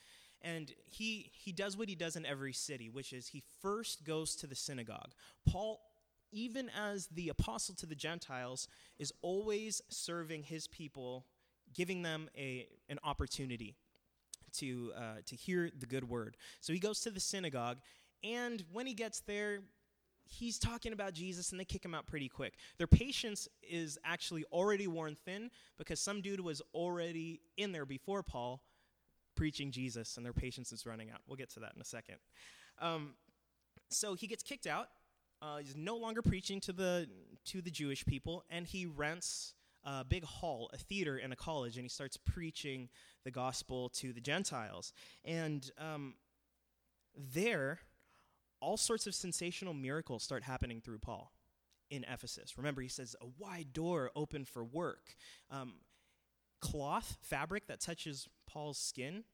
[0.43, 4.35] And he, he does what he does in every city, which is he first goes
[4.37, 5.11] to the synagogue.
[5.47, 5.79] Paul,
[6.31, 8.67] even as the apostle to the Gentiles,
[8.99, 11.25] is always serving his people,
[11.73, 13.77] giving them a, an opportunity
[14.57, 16.35] to, uh, to hear the good word.
[16.59, 17.77] So he goes to the synagogue,
[18.23, 19.61] and when he gets there,
[20.25, 22.55] he's talking about Jesus and they kick him out pretty quick.
[22.77, 28.23] Their patience is actually already worn thin because some dude was already in there before
[28.23, 28.61] Paul
[29.35, 31.19] preaching Jesus, and their patience is running out.
[31.27, 32.17] We'll get to that in a second.
[32.79, 33.15] Um,
[33.89, 34.87] so he gets kicked out.
[35.41, 37.07] Uh, he's no longer preaching to the
[37.45, 39.53] to the Jewish people, and he rents
[39.85, 42.89] a big hall, a theater, in a college, and he starts preaching
[43.25, 44.93] the gospel to the Gentiles.
[45.25, 46.15] And um,
[47.15, 47.79] there,
[48.61, 51.33] all sorts of sensational miracles start happening through Paul
[51.89, 52.57] in Ephesus.
[52.57, 55.15] Remember, he says a wide door open for work.
[55.51, 55.73] Um,
[56.63, 59.25] cloth, fabric that touches Paul's skin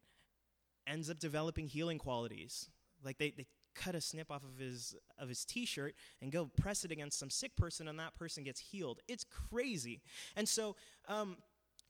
[0.88, 2.70] ends up developing healing qualities.
[3.04, 6.84] Like they, they cut a snip off of his of his t-shirt and go press
[6.84, 9.00] it against some sick person and that person gets healed.
[9.08, 10.02] It's crazy.
[10.36, 10.76] And so
[11.08, 11.38] um,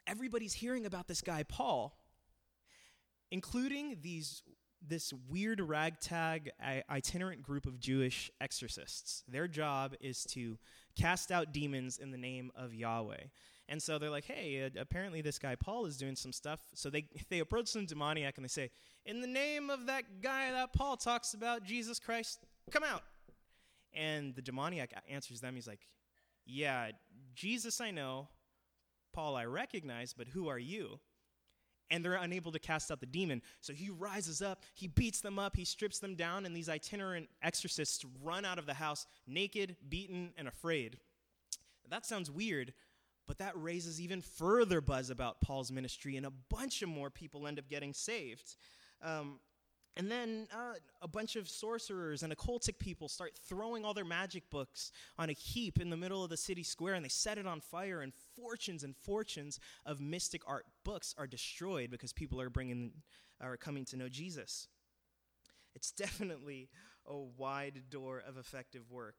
[0.06, 1.98] everybody's hearing about this guy Paul,
[3.32, 4.44] including these
[4.86, 6.52] this weird ragtag
[6.90, 9.24] itinerant group of Jewish exorcists.
[9.28, 10.58] Their job is to
[10.98, 13.24] cast out demons in the name of Yahweh.
[13.72, 16.60] And so they're like, hey, uh, apparently this guy Paul is doing some stuff.
[16.74, 18.72] So they, they approach some demoniac and they say,
[19.06, 22.40] in the name of that guy that Paul talks about, Jesus Christ,
[22.72, 23.04] come out.
[23.94, 25.56] And the demoniac answers them.
[25.56, 25.88] He's like,
[26.46, 26.92] yeah,
[27.36, 28.28] Jesus I know,
[29.14, 31.00] Paul I recognize, but who are you?
[31.92, 33.42] And they're unable to cast out the demon.
[33.62, 37.30] So he rises up, he beats them up, he strips them down, and these itinerant
[37.42, 40.98] exorcists run out of the house naked, beaten, and afraid.
[41.90, 42.74] That sounds weird,
[43.30, 47.46] but that raises even further buzz about Paul's ministry, and a bunch of more people
[47.46, 48.56] end up getting saved.
[49.04, 49.40] Um,
[49.96, 54.50] and then uh, a bunch of sorcerers and occultic people start throwing all their magic
[54.50, 57.46] books on a heap in the middle of the city square, and they set it
[57.46, 62.50] on fire, and fortunes and fortunes of mystic art books are destroyed because people are
[62.50, 62.94] bringing
[63.40, 64.68] are coming to know Jesus.
[65.76, 66.70] It's definitely
[67.06, 69.18] a wide door of effective work.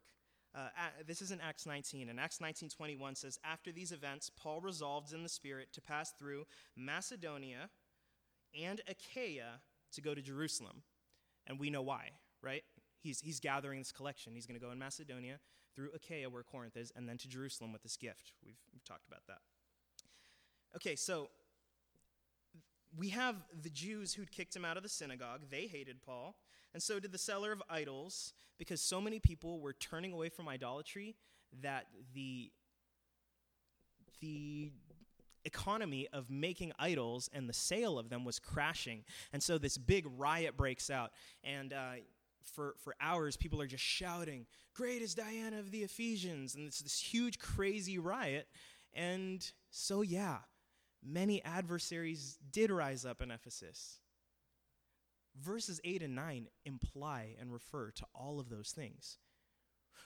[0.55, 0.69] Uh,
[1.07, 5.23] this is in Acts 19, and Acts 19:21 says, "After these events, Paul resolved in
[5.23, 7.71] the Spirit to pass through Macedonia
[8.53, 10.83] and Achaia to go to Jerusalem,
[11.47, 12.65] and we know why, right?
[13.01, 14.35] He's he's gathering this collection.
[14.35, 15.41] He's going to go in Macedonia
[15.75, 18.33] through Achaia, where Corinth is, and then to Jerusalem with this gift.
[18.45, 19.41] We've, we've talked about that.
[20.75, 21.31] Okay, so
[22.97, 25.43] we have the Jews who'd kicked him out of the synagogue.
[25.51, 26.37] They hated Paul.
[26.73, 30.49] And so did the seller of idols, because so many people were turning away from
[30.49, 31.17] idolatry
[31.63, 32.53] that the,
[34.21, 34.71] the
[35.45, 39.05] economy of making idols and the sale of them was crashing.
[39.33, 41.11] And so this big riot breaks out.
[41.43, 41.93] And uh,
[42.55, 46.55] for, for hours, people are just shouting, Great is Diana of the Ephesians.
[46.55, 48.47] And it's this huge, crazy riot.
[48.95, 50.39] And so, yeah,
[51.05, 54.01] many adversaries did rise up in Ephesus.
[55.41, 59.19] Verses 8 and 9 imply and refer to all of those things.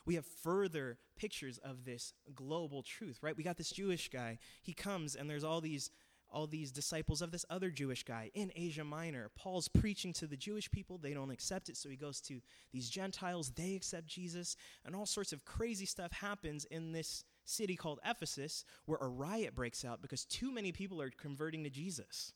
[0.07, 3.37] We have further pictures of this global truth, right?
[3.37, 4.39] We got this Jewish guy.
[4.63, 5.91] He comes, and there's all these
[6.31, 9.31] all these disciples of this other Jewish guy in Asia Minor.
[9.37, 10.99] Paul's preaching to the Jewish people.
[10.99, 12.41] They don't accept it, so he goes to
[12.73, 13.53] these Gentiles.
[13.55, 18.65] They accept Jesus, and all sorts of crazy stuff happens in this city called Ephesus
[18.87, 22.33] where a riot breaks out because too many people are converting to Jesus.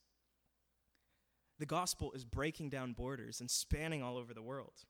[1.59, 4.85] The gospel is breaking down borders and spanning all over the world.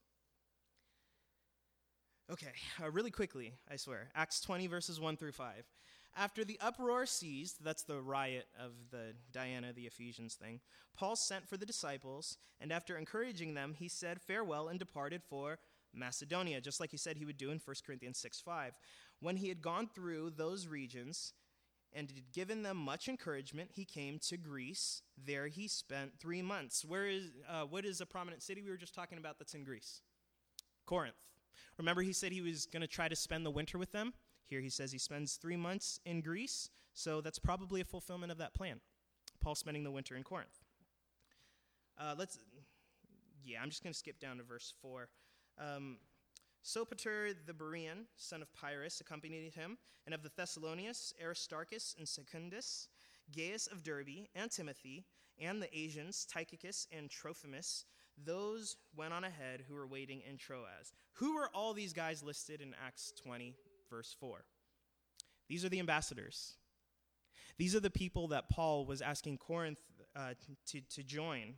[2.30, 2.52] Okay,
[2.82, 4.10] uh, really quickly, I swear.
[4.14, 5.64] Acts 20, verses 1 through 5.
[6.14, 10.60] After the uproar ceased, that's the riot of the Diana, the Ephesians thing,
[10.94, 15.58] Paul sent for the disciples, and after encouraging them, he said farewell and departed for
[15.94, 18.78] Macedonia, just like he said he would do in 1 Corinthians 6 5.
[19.20, 21.32] When he had gone through those regions
[21.92, 25.02] and had given them much encouragement, he came to Greece.
[25.22, 26.84] There he spent three months.
[26.84, 29.64] Where is, uh, what is a prominent city we were just talking about that's in
[29.64, 30.02] Greece?
[30.86, 31.16] Corinth.
[31.76, 34.12] Remember, he said he was going to try to spend the winter with them?
[34.46, 38.38] Here he says he spends three months in Greece, so that's probably a fulfillment of
[38.38, 38.80] that plan.
[39.40, 40.58] Paul spending the winter in Corinth.
[41.98, 42.38] Uh, let's,
[43.44, 45.08] yeah, I'm just going to skip down to verse 4.
[45.58, 45.98] Um,
[46.64, 52.88] Sopater the Berean, son of Pyrrhus, accompanied him, and of the Thessalonians, Aristarchus and Secundus,
[53.34, 55.04] Gaius of Derbe, and Timothy,
[55.40, 57.84] and the Asians, Tychicus and Trophimus,
[58.24, 60.92] those went on ahead who were waiting in Troas.
[61.14, 63.54] Who are all these guys listed in Acts 20,
[63.90, 64.44] verse 4?
[65.48, 66.56] These are the ambassadors.
[67.56, 69.78] These are the people that Paul was asking Corinth
[70.14, 70.34] uh,
[70.66, 71.54] to, to join.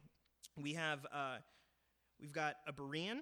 [0.57, 1.39] We have, uh,
[2.21, 3.21] we've got a Berean,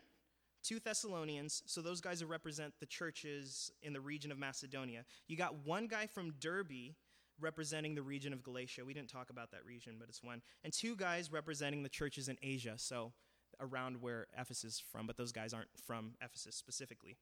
[0.63, 5.05] two Thessalonians, so those guys represent the churches in the region of Macedonia.
[5.27, 6.95] You got one guy from Derbe
[7.41, 8.85] representing the region of Galatia.
[8.85, 10.43] We didn't talk about that region, but it's one.
[10.65, 12.75] And two guys representing the churches in Asia.
[12.77, 13.13] So
[13.61, 17.17] around where Ephesus is from, but those guys aren't from Ephesus specifically.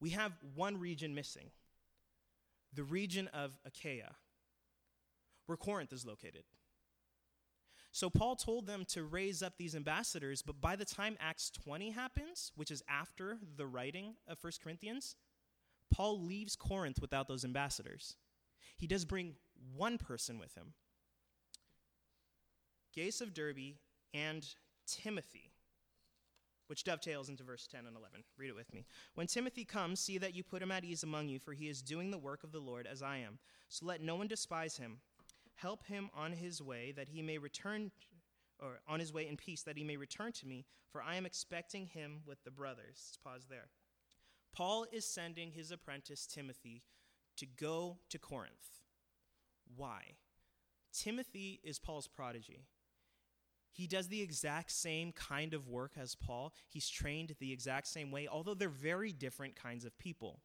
[0.00, 1.50] We have one region missing
[2.72, 4.16] the region of Achaia,
[5.46, 6.42] where Corinth is located.
[7.94, 11.90] So Paul told them to raise up these ambassadors, but by the time Acts 20
[11.90, 15.14] happens, which is after the writing of 1 Corinthians,
[15.92, 18.16] Paul leaves Corinth without those ambassadors.
[18.76, 19.36] He does bring
[19.76, 20.74] one person with him
[22.96, 23.76] Gaius of Derbe
[24.12, 24.44] and
[24.88, 25.52] Timothy
[26.66, 28.24] which dovetails into verse 10 and 11.
[28.38, 28.86] Read it with me.
[29.14, 31.82] When Timothy comes, see that you put him at ease among you, for he is
[31.82, 33.38] doing the work of the Lord as I am.
[33.68, 34.98] So let no one despise him.
[35.54, 37.90] Help him on his way, that he may return,
[38.60, 41.26] or on his way in peace, that he may return to me, for I am
[41.26, 43.08] expecting him with the brothers.
[43.08, 43.68] Let's pause there.
[44.54, 46.82] Paul is sending his apprentice Timothy
[47.36, 48.82] to go to Corinth.
[49.76, 50.16] Why?
[50.92, 52.66] Timothy is Paul's prodigy.
[53.72, 56.52] He does the exact same kind of work as Paul.
[56.68, 60.42] He's trained the exact same way, although they're very different kinds of people.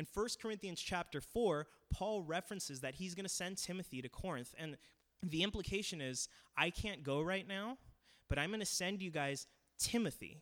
[0.00, 4.54] In 1 Corinthians chapter 4, Paul references that he's going to send Timothy to Corinth.
[4.58, 4.78] And
[5.22, 7.76] the implication is I can't go right now,
[8.26, 9.46] but I'm going to send you guys
[9.78, 10.40] Timothy.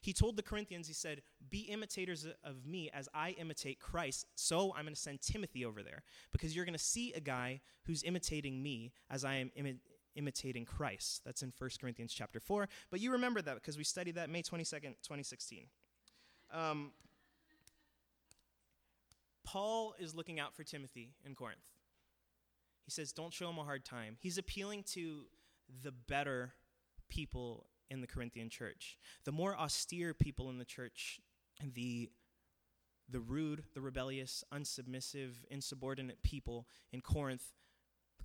[0.00, 4.26] He told the Corinthians, he said, Be imitators of me as I imitate Christ.
[4.34, 7.60] So I'm going to send Timothy over there because you're going to see a guy
[7.84, 9.78] who's imitating me as I am imi-
[10.16, 11.22] imitating Christ.
[11.24, 12.68] That's in 1 Corinthians chapter 4.
[12.90, 15.66] But you remember that because we studied that May 22nd, 2016.
[16.52, 16.90] Um,
[19.50, 21.58] Paul is looking out for Timothy in Corinth.
[22.84, 24.16] He says, Don't show him a hard time.
[24.20, 25.24] He's appealing to
[25.82, 26.52] the better
[27.08, 28.96] people in the Corinthian church.
[29.24, 31.20] The more austere people in the church,
[31.74, 32.10] the
[33.08, 37.52] the rude, the rebellious, unsubmissive, insubordinate people in Corinth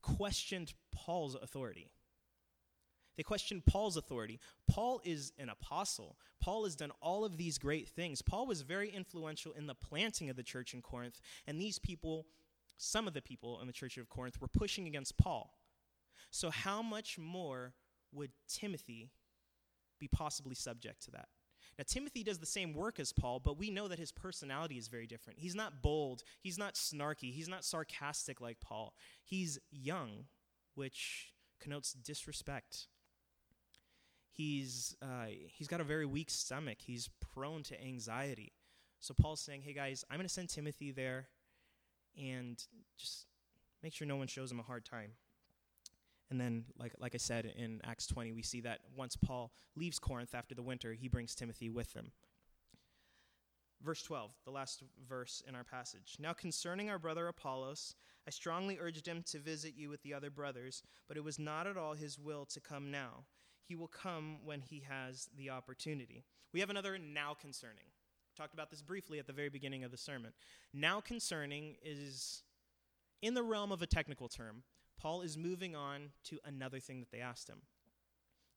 [0.03, 1.89] questioned Paul's authority.
[3.17, 4.39] They question Paul's authority.
[4.69, 6.17] Paul is an apostle.
[6.41, 8.21] Paul has done all of these great things.
[8.21, 12.27] Paul was very influential in the planting of the church in Corinth, and these people,
[12.77, 15.57] some of the people in the church of Corinth, were pushing against Paul.
[16.31, 17.73] So, how much more
[18.11, 19.11] would Timothy
[19.99, 21.29] be possibly subject to that?
[21.77, 24.87] Now, Timothy does the same work as Paul, but we know that his personality is
[24.87, 25.39] very different.
[25.39, 28.93] He's not bold, he's not snarky, he's not sarcastic like Paul.
[29.23, 30.25] He's young,
[30.75, 32.87] which connotes disrespect.
[34.35, 38.51] He's, uh, he's got a very weak stomach, he's prone to anxiety.
[38.99, 41.27] So, Paul's saying, hey guys, I'm going to send Timothy there
[42.17, 42.61] and
[42.97, 43.27] just
[43.81, 45.11] make sure no one shows him a hard time.
[46.29, 49.99] And then, like, like I said in Acts 20, we see that once Paul leaves
[49.99, 52.11] Corinth after the winter, he brings Timothy with him.
[53.83, 56.17] Verse 12, the last verse in our passage.
[56.19, 57.95] Now, concerning our brother Apollos,
[58.27, 61.67] I strongly urged him to visit you with the other brothers, but it was not
[61.67, 63.25] at all his will to come now.
[63.67, 66.23] He will come when he has the opportunity.
[66.53, 67.85] We have another now concerning.
[68.37, 70.33] Talked about this briefly at the very beginning of the sermon.
[70.73, 72.43] Now concerning is
[73.21, 74.63] in the realm of a technical term.
[74.99, 77.61] Paul is moving on to another thing that they asked him.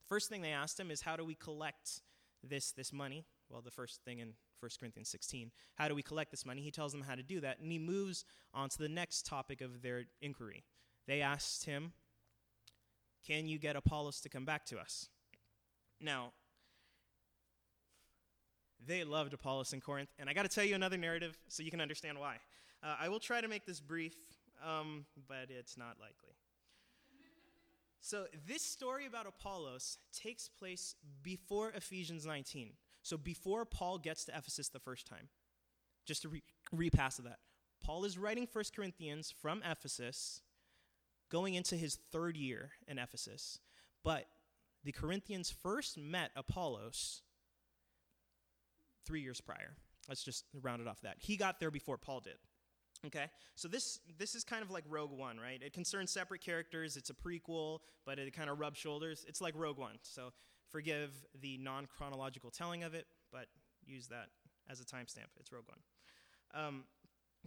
[0.01, 2.03] The first thing they asked him is how do we collect
[2.43, 3.25] this this money?
[3.49, 5.51] Well, the first thing in 1 Corinthians 16.
[5.77, 6.63] How do we collect this money?
[6.63, 9.61] He tells them how to do that, and he moves on to the next topic
[9.61, 10.65] of their inquiry.
[11.07, 11.93] They asked him,
[13.27, 15.09] Can you get Apollos to come back to us?
[16.01, 16.33] Now,
[18.87, 21.71] they loved Apollos in Corinth, and I got to tell you another narrative so you
[21.71, 22.37] can understand why.
[22.83, 24.15] Uh, I will try to make this brief,
[24.65, 26.37] um, but it's not likely.
[28.01, 32.71] So, this story about Apollos takes place before Ephesians 19.
[33.09, 35.29] So before Paul gets to Ephesus the first time,
[36.05, 36.43] just to re-
[36.73, 37.39] repass of that,
[37.83, 40.43] Paul is writing 1 Corinthians from Ephesus,
[41.31, 43.59] going into his third year in Ephesus.
[44.05, 44.27] But
[44.85, 47.23] the Corinthians first met Apollos
[49.05, 49.77] three years prior.
[50.09, 51.17] Let's just round it off that.
[51.19, 52.37] He got there before Paul did.
[53.07, 55.63] Okay, so this this is kind of like Rogue One, right?
[55.63, 56.97] It concerns separate characters.
[56.97, 59.25] It's a prequel, but it kind of rubs shoulders.
[59.29, 59.99] It's like Rogue One.
[60.03, 60.33] So
[60.71, 63.47] Forgive the non chronological telling of it, but
[63.87, 64.29] use that
[64.69, 65.31] as a timestamp.
[65.41, 66.63] It's Rogue One.
[66.63, 66.85] Um,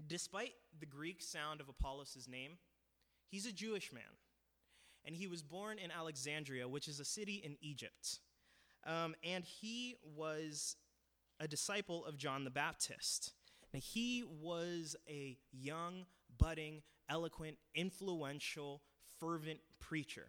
[0.07, 2.53] despite the Greek sound of Apollos' name,
[3.31, 4.03] he's a Jewish man.
[5.03, 8.19] And he was born in Alexandria, which is a city in Egypt.
[8.85, 10.75] Um, and he was
[11.39, 13.33] a disciple of John the Baptist.
[13.73, 16.05] Now, he was a young,
[16.37, 18.81] budding, eloquent, influential,
[19.19, 20.27] fervent preacher.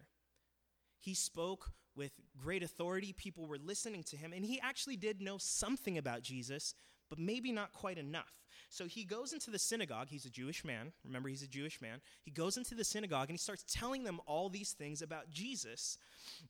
[0.99, 3.13] He spoke with great authority.
[3.13, 6.73] People were listening to him, and he actually did know something about Jesus,
[7.09, 8.43] but maybe not quite enough.
[8.69, 10.07] So he goes into the synagogue.
[10.09, 10.93] He's a Jewish man.
[11.05, 12.01] Remember, he's a Jewish man.
[12.23, 15.97] He goes into the synagogue and he starts telling them all these things about Jesus.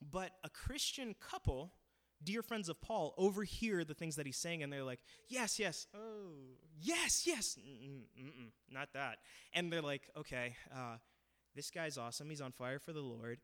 [0.02, 1.74] But a Christian couple,
[2.24, 5.88] dear friends of Paul, overhear the things that he's saying and they're like, yes, yes,
[5.94, 6.32] oh,
[6.82, 9.18] yes, yes, Mm-mm, not that.
[9.54, 10.98] And they're like, okay, uh,
[11.56, 12.30] this guy's awesome.
[12.30, 13.40] He's on fire for the Lord.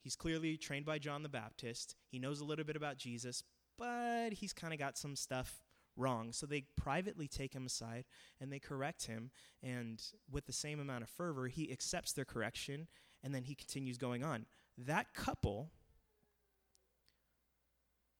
[0.00, 1.94] He's clearly trained by John the Baptist.
[2.08, 3.44] He knows a little bit about Jesus,
[3.78, 5.60] but he's kind of got some stuff
[5.96, 6.32] wrong.
[6.32, 8.04] So they privately take him aside
[8.40, 9.30] and they correct him.
[9.62, 12.88] And with the same amount of fervor, he accepts their correction
[13.22, 14.46] and then he continues going on.
[14.78, 15.70] That couple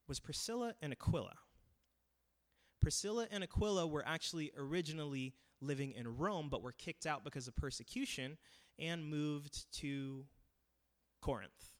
[0.06, 1.34] was Priscilla and Aquila.
[2.80, 7.56] Priscilla and Aquila were actually originally living in Rome, but were kicked out because of
[7.56, 8.36] persecution
[8.78, 10.24] and moved to
[11.20, 11.72] Corinth.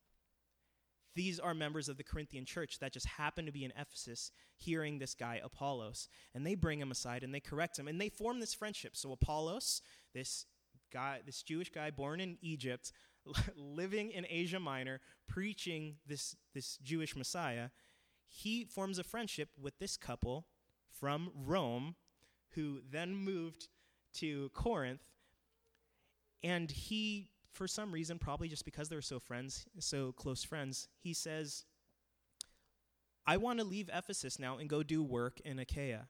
[1.15, 4.99] These are members of the Corinthian church that just happen to be in Ephesus hearing
[4.99, 6.09] this guy, Apollos.
[6.35, 8.97] And they bring him aside and they correct him and they form this friendship.
[8.97, 9.83] So, Apollos,
[10.15, 10.47] this
[10.93, 12.93] guy, this Jewish guy born in Egypt,
[13.57, 17.69] living in Asia Minor, preaching this, this Jewish Messiah,
[18.27, 20.47] he forms a friendship with this couple
[20.91, 21.97] from Rome
[22.55, 23.69] who then moved
[24.15, 25.09] to Corinth.
[26.43, 30.89] And he for some reason, probably just because they were so friends, so close friends,
[30.99, 31.65] he says,
[33.27, 36.09] I want to leave Ephesus now and go do work in Achaia.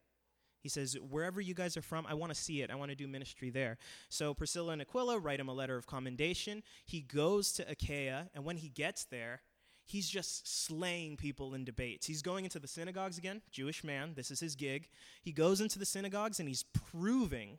[0.60, 2.70] He says, Wherever you guys are from, I want to see it.
[2.70, 3.78] I want to do ministry there.
[4.08, 6.62] So Priscilla and Aquila write him a letter of commendation.
[6.86, 9.42] He goes to Achaia, and when he gets there,
[9.84, 12.06] he's just slaying people in debates.
[12.06, 14.88] He's going into the synagogues again, Jewish man, this is his gig.
[15.22, 17.58] He goes into the synagogues and he's proving,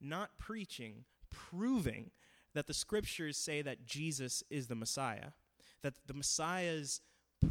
[0.00, 2.10] not preaching, proving
[2.54, 5.30] that the scriptures say that Jesus is the Messiah,
[5.82, 7.00] that the Messiah's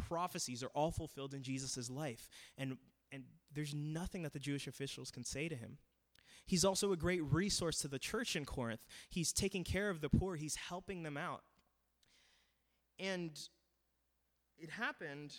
[0.08, 2.28] prophecies are all fulfilled in Jesus' life.
[2.58, 2.78] And,
[3.12, 5.78] and there's nothing that the Jewish officials can say to him.
[6.46, 8.84] He's also a great resource to the church in Corinth.
[9.08, 11.42] He's taking care of the poor, he's helping them out.
[12.98, 13.38] And
[14.58, 15.34] it happened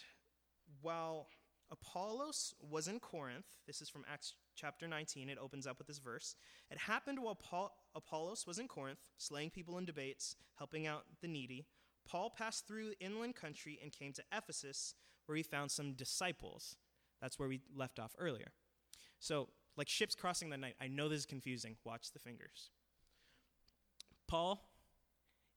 [0.81, 1.27] while
[1.71, 3.45] Apollos was in Corinth.
[3.67, 5.29] This is from Acts chapter 19.
[5.29, 6.35] It opens up with this verse.
[6.69, 11.27] It happened while Paul, Apollos was in Corinth, slaying people in debates, helping out the
[11.27, 11.65] needy.
[12.07, 14.95] Paul passed through inland country and came to Ephesus,
[15.25, 16.75] where he found some disciples.
[17.21, 18.51] That's where we left off earlier.
[19.19, 21.75] So, like ships crossing the night, I know this is confusing.
[21.83, 22.69] Watch the fingers.
[24.27, 24.69] Paul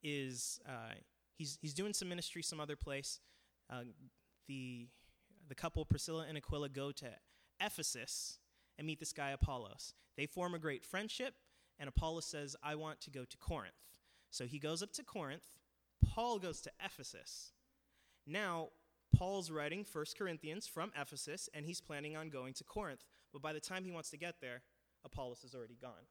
[0.02, 0.94] is uh,
[1.36, 3.20] he's he's doing some ministry some other place.
[3.70, 3.82] Uh,
[4.46, 4.88] the
[5.48, 7.06] the couple Priscilla and Aquila go to
[7.60, 8.38] Ephesus
[8.78, 9.94] and meet this guy Apollos.
[10.16, 11.34] They form a great friendship,
[11.78, 13.74] and Apollos says, I want to go to Corinth.
[14.30, 15.46] So he goes up to Corinth.
[16.04, 17.52] Paul goes to Ephesus.
[18.26, 18.68] Now,
[19.16, 23.04] Paul's writing 1 Corinthians from Ephesus, and he's planning on going to Corinth.
[23.32, 24.62] But by the time he wants to get there,
[25.04, 26.06] Apollos is already gone.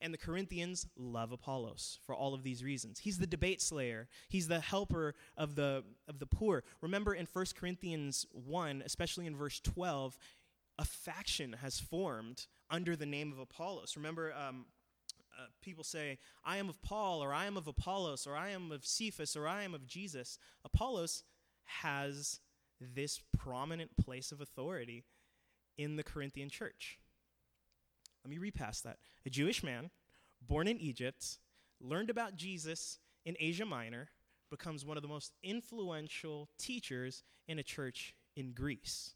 [0.00, 3.00] And the Corinthians love Apollos for all of these reasons.
[3.00, 4.06] He's the debate slayer.
[4.28, 6.62] He's the helper of the, of the poor.
[6.80, 10.16] Remember in 1 Corinthians 1, especially in verse 12,
[10.78, 13.96] a faction has formed under the name of Apollos.
[13.96, 14.66] Remember, um,
[15.38, 18.70] uh, people say, I am of Paul, or I am of Apollos, or I am
[18.72, 20.38] of Cephas, or I am of Jesus.
[20.64, 21.24] Apollos
[21.64, 22.40] has
[22.80, 25.04] this prominent place of authority
[25.76, 26.98] in the Corinthian church.
[28.24, 28.98] Let me repass that.
[29.26, 29.90] A Jewish man
[30.40, 31.38] born in Egypt,
[31.80, 34.10] learned about Jesus in Asia Minor,
[34.50, 39.14] becomes one of the most influential teachers in a church in Greece.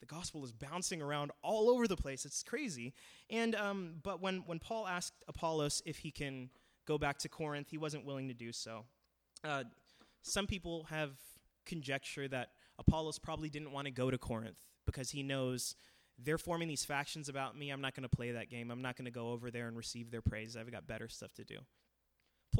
[0.00, 2.24] The gospel is bouncing around all over the place.
[2.24, 2.94] It's crazy.
[3.28, 6.50] And um, but when when Paul asked Apollos if he can
[6.86, 8.84] go back to Corinth, he wasn't willing to do so.
[9.44, 9.64] Uh,
[10.22, 11.12] some people have
[11.66, 15.76] conjecture that Apollos probably didn't want to go to Corinth because he knows
[16.18, 17.70] they're forming these factions about me.
[17.70, 18.70] I'm not going to play that game.
[18.70, 20.56] I'm not going to go over there and receive their praise.
[20.56, 21.58] I've got better stuff to do.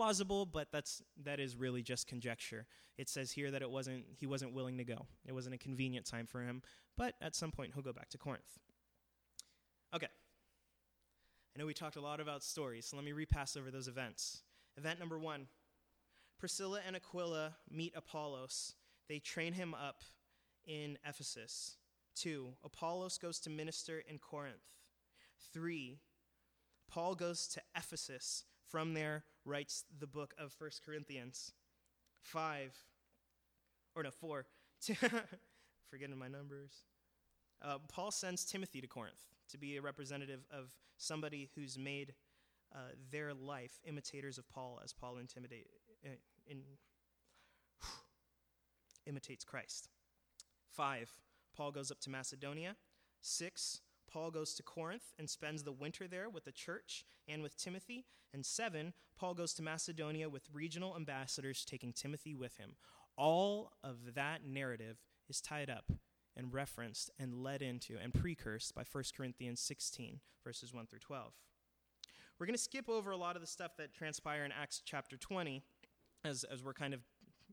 [0.00, 2.64] Plausible, but that's that is really just conjecture.
[2.96, 5.04] It says here that it wasn't he wasn't willing to go.
[5.26, 6.62] It wasn't a convenient time for him,
[6.96, 8.58] but at some point he'll go back to Corinth.
[9.94, 10.06] Okay.
[11.54, 14.40] I know we talked a lot about stories, so let me repass over those events.
[14.78, 15.46] Event number 1.
[16.38, 18.76] Priscilla and Aquila meet Apollos.
[19.06, 20.02] They train him up
[20.64, 21.76] in Ephesus.
[22.14, 22.54] 2.
[22.64, 24.64] Apollos goes to minister in Corinth.
[25.52, 25.98] 3.
[26.88, 28.44] Paul goes to Ephesus.
[28.70, 31.52] From there, writes the book of 1 Corinthians.
[32.22, 32.72] 5.
[33.96, 34.46] Or no, 4.
[35.90, 36.84] Forgetting my numbers.
[37.60, 42.14] Uh, Paul sends Timothy to Corinth to be a representative of somebody who's made
[42.72, 45.66] uh, their life imitators of Paul as Paul intimidate,
[46.06, 46.10] uh,
[46.46, 46.62] in,
[49.06, 49.88] imitates Christ.
[50.70, 51.12] Five,
[51.56, 52.76] Paul goes up to Macedonia.
[53.20, 53.80] Six,
[54.12, 58.04] Paul goes to Corinth and spends the winter there with the church and with Timothy.
[58.32, 62.74] And seven, Paul goes to Macedonia with regional ambassadors taking Timothy with him.
[63.16, 64.98] All of that narrative
[65.28, 65.92] is tied up
[66.36, 71.32] and referenced and led into and precursed by 1 Corinthians 16, verses 1 through 12.
[72.38, 75.16] We're going to skip over a lot of the stuff that transpire in Acts chapter
[75.16, 75.62] 20
[76.24, 77.00] as, as we're kind of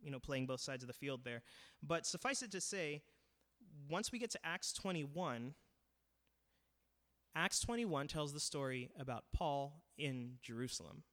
[0.02, 1.42] you know, playing both sides of the field there.
[1.84, 3.02] But suffice it to say,
[3.90, 5.54] once we get to Acts 21,
[7.36, 11.04] Acts 21 tells the story about Paul in Jerusalem.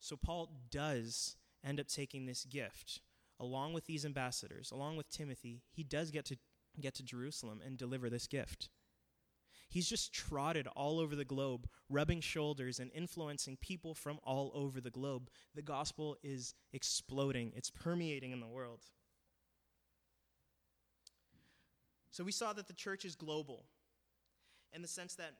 [0.00, 3.00] So Paul does end up taking this gift
[3.40, 5.62] along with these ambassadors, along with Timothy.
[5.70, 6.36] He does get to
[6.80, 8.68] get to Jerusalem and deliver this gift.
[9.68, 14.80] He's just trotted all over the globe, rubbing shoulders and influencing people from all over
[14.80, 15.28] the globe.
[15.54, 18.80] The gospel is exploding, it's permeating in the world.
[22.10, 23.66] So we saw that the church is global
[24.72, 25.34] in the sense that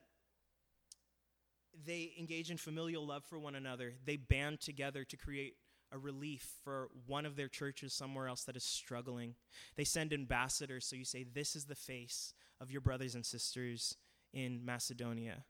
[1.85, 3.93] they engage in familial love for one another.
[4.05, 5.55] They band together to create
[5.91, 9.35] a relief for one of their churches somewhere else that is struggling.
[9.75, 13.95] They send ambassadors, so you say, This is the face of your brothers and sisters
[14.33, 15.45] in Macedonia.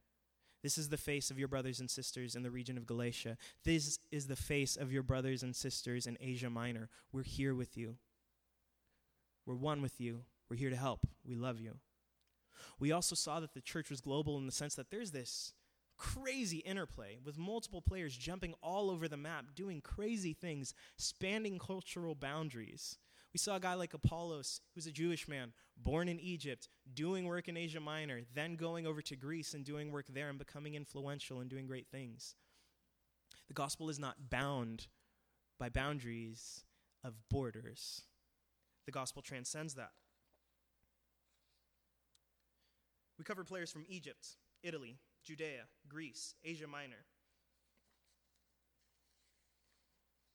[0.62, 3.38] This is the face of your brothers and sisters in the region of Galatia.
[3.64, 6.90] This is the face of your brothers and sisters in Asia Minor.
[7.14, 7.96] We're here with you.
[9.46, 10.24] We're one with you.
[10.50, 11.08] We're here to help.
[11.26, 11.78] We love you.
[12.80, 15.54] We also saw that the church was global in the sense that there's this
[15.98, 22.16] crazy interplay with multiple players jumping all over the map, doing crazy things, spanning cultural
[22.16, 22.98] boundaries.
[23.34, 27.48] We saw a guy like Apollos, who's a Jewish man, born in Egypt, doing work
[27.48, 31.40] in Asia Minor, then going over to Greece and doing work there and becoming influential
[31.40, 32.36] and doing great things.
[33.48, 34.88] The gospel is not bound
[35.60, 36.64] by boundaries
[37.04, 38.04] of borders,
[38.86, 39.92] the gospel transcends that.
[43.20, 47.04] We cover players from Egypt, Italy, Judea, Greece, Asia Minor.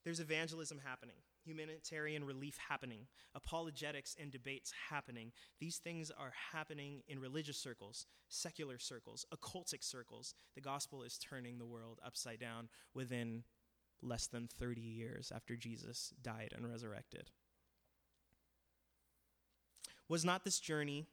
[0.03, 5.31] There's evangelism happening, humanitarian relief happening, apologetics and debates happening.
[5.59, 10.35] These things are happening in religious circles, secular circles, occultic circles.
[10.53, 13.45] The gospel is turning the world upside down within
[14.03, 17.31] less than 30 years after Jesus died and resurrected.
[20.07, 21.07] Was not this journey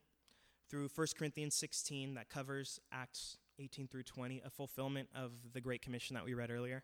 [0.73, 5.83] through 1 Corinthians 16 that covers Acts 18 through 20, a fulfillment of the Great
[5.83, 6.83] Commission that we read earlier.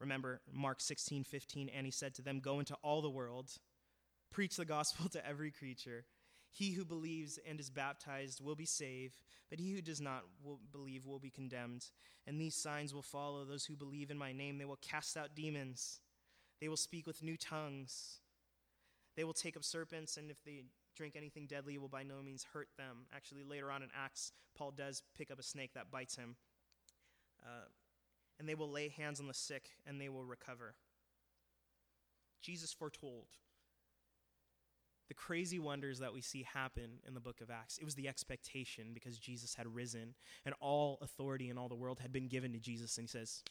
[0.00, 3.50] Remember Mark 16, 15, and he said to them, Go into all the world,
[4.30, 6.04] preach the gospel to every creature.
[6.52, 9.20] He who believes and is baptized will be saved,
[9.50, 11.86] but he who does not will believe will be condemned.
[12.24, 14.58] And these signs will follow those who believe in my name.
[14.58, 15.98] They will cast out demons,
[16.60, 18.20] they will speak with new tongues,
[19.16, 20.62] they will take up serpents, and if they
[20.96, 23.06] drink anything deadly, will by no means hurt them.
[23.14, 26.36] Actually, later on in Acts, Paul does pick up a snake that bites him.
[27.44, 27.68] Uh,
[28.38, 30.74] and they will lay hands on the sick, and they will recover.
[32.42, 33.26] Jesus foretold
[35.08, 37.78] the crazy wonders that we see happen in the book of Acts.
[37.78, 42.00] It was the expectation because Jesus had risen and all authority in all the world
[42.00, 42.98] had been given to Jesus.
[42.98, 43.42] And he says,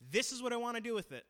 [0.00, 1.24] This is what I want to do with it.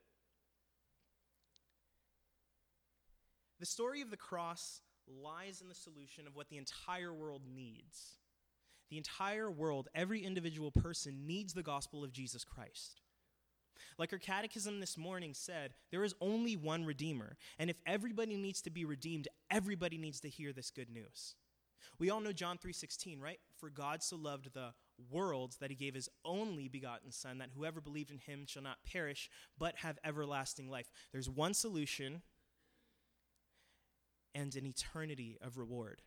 [3.60, 8.18] The story of the cross lies in the solution of what the entire world needs.
[8.90, 13.00] The entire world, every individual person needs the gospel of Jesus Christ.
[13.98, 17.36] Like our catechism this morning said, there is only one Redeemer.
[17.58, 21.34] And if everybody needs to be redeemed, everybody needs to hear this good news.
[21.98, 23.40] We all know John 3:16, right?
[23.56, 24.74] For God so loved the
[25.10, 28.84] world that he gave his only begotten son that whoever believed in him shall not
[28.84, 30.90] perish but have everlasting life.
[31.12, 32.22] There's one solution
[34.36, 36.02] and an eternity of reward.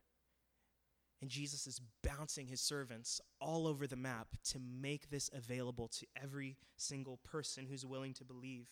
[1.19, 6.05] And Jesus is bouncing his servants all over the map to make this available to
[6.21, 8.67] every single person who's willing to believe.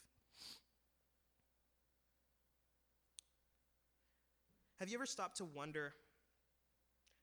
[4.80, 5.94] Have you ever stopped to wonder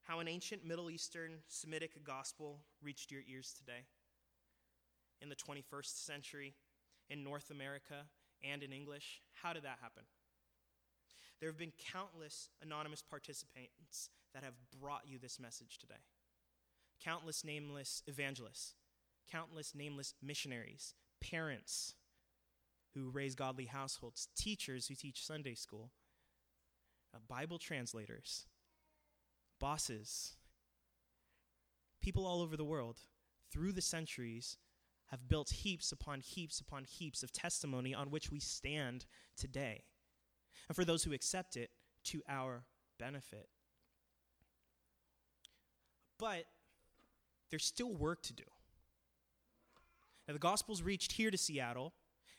[0.03, 3.87] how an ancient Middle Eastern Semitic gospel reached your ears today?
[5.23, 6.55] In the 21st century,
[7.09, 8.07] in North America,
[8.43, 9.23] and in English?
[9.35, 10.03] How did that happen?
[11.45, 16.01] There have been countless anonymous participants that have brought you this message today.
[17.05, 18.73] Countless nameless evangelists,
[19.31, 21.97] countless nameless missionaries, parents
[22.95, 25.91] who raise godly households, teachers who teach Sunday school,
[27.15, 28.47] uh, Bible translators,
[29.61, 30.37] bosses,
[32.01, 33.01] people all over the world
[33.53, 34.57] through the centuries
[35.09, 39.05] have built heaps upon heaps upon heaps of testimony on which we stand
[39.37, 39.85] today.
[40.69, 41.71] And for those who accept it,
[42.05, 42.65] to our
[42.99, 43.49] benefit.
[46.19, 46.45] But
[47.51, 48.45] there's still work to do.
[50.27, 51.93] Now, the gospel's reached here to Seattle.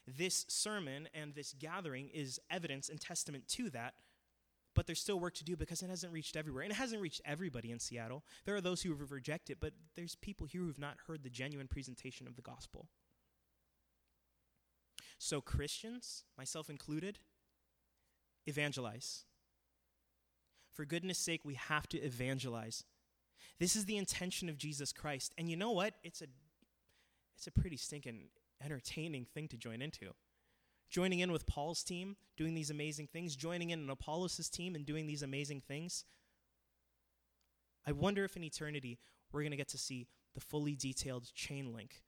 [0.08, 3.96] This sermon and this gathering is evidence and testament to that.
[4.76, 6.64] But there's still work to do because it hasn't reached everywhere.
[6.64, 8.24] And it hasn't reached everybody in Seattle.
[8.46, 11.30] There are those who have rejected it, but there's people here who've not heard the
[11.30, 12.88] genuine presentation of the gospel.
[15.18, 17.20] So, Christians, myself included,
[18.46, 19.26] evangelize.
[20.72, 22.84] For goodness sake, we have to evangelize.
[23.60, 25.34] This is the intention of Jesus Christ.
[25.38, 25.94] And you know what?
[26.04, 26.26] It's a
[27.38, 28.30] it's a pretty stinking
[28.64, 30.14] entertaining thing to join into.
[30.90, 34.86] Joining in with Paul's team, doing these amazing things, joining in on Apollos' team and
[34.86, 36.06] doing these amazing things.
[37.86, 39.00] I wonder if in eternity
[39.32, 42.04] we're going to get to see the fully detailed chain link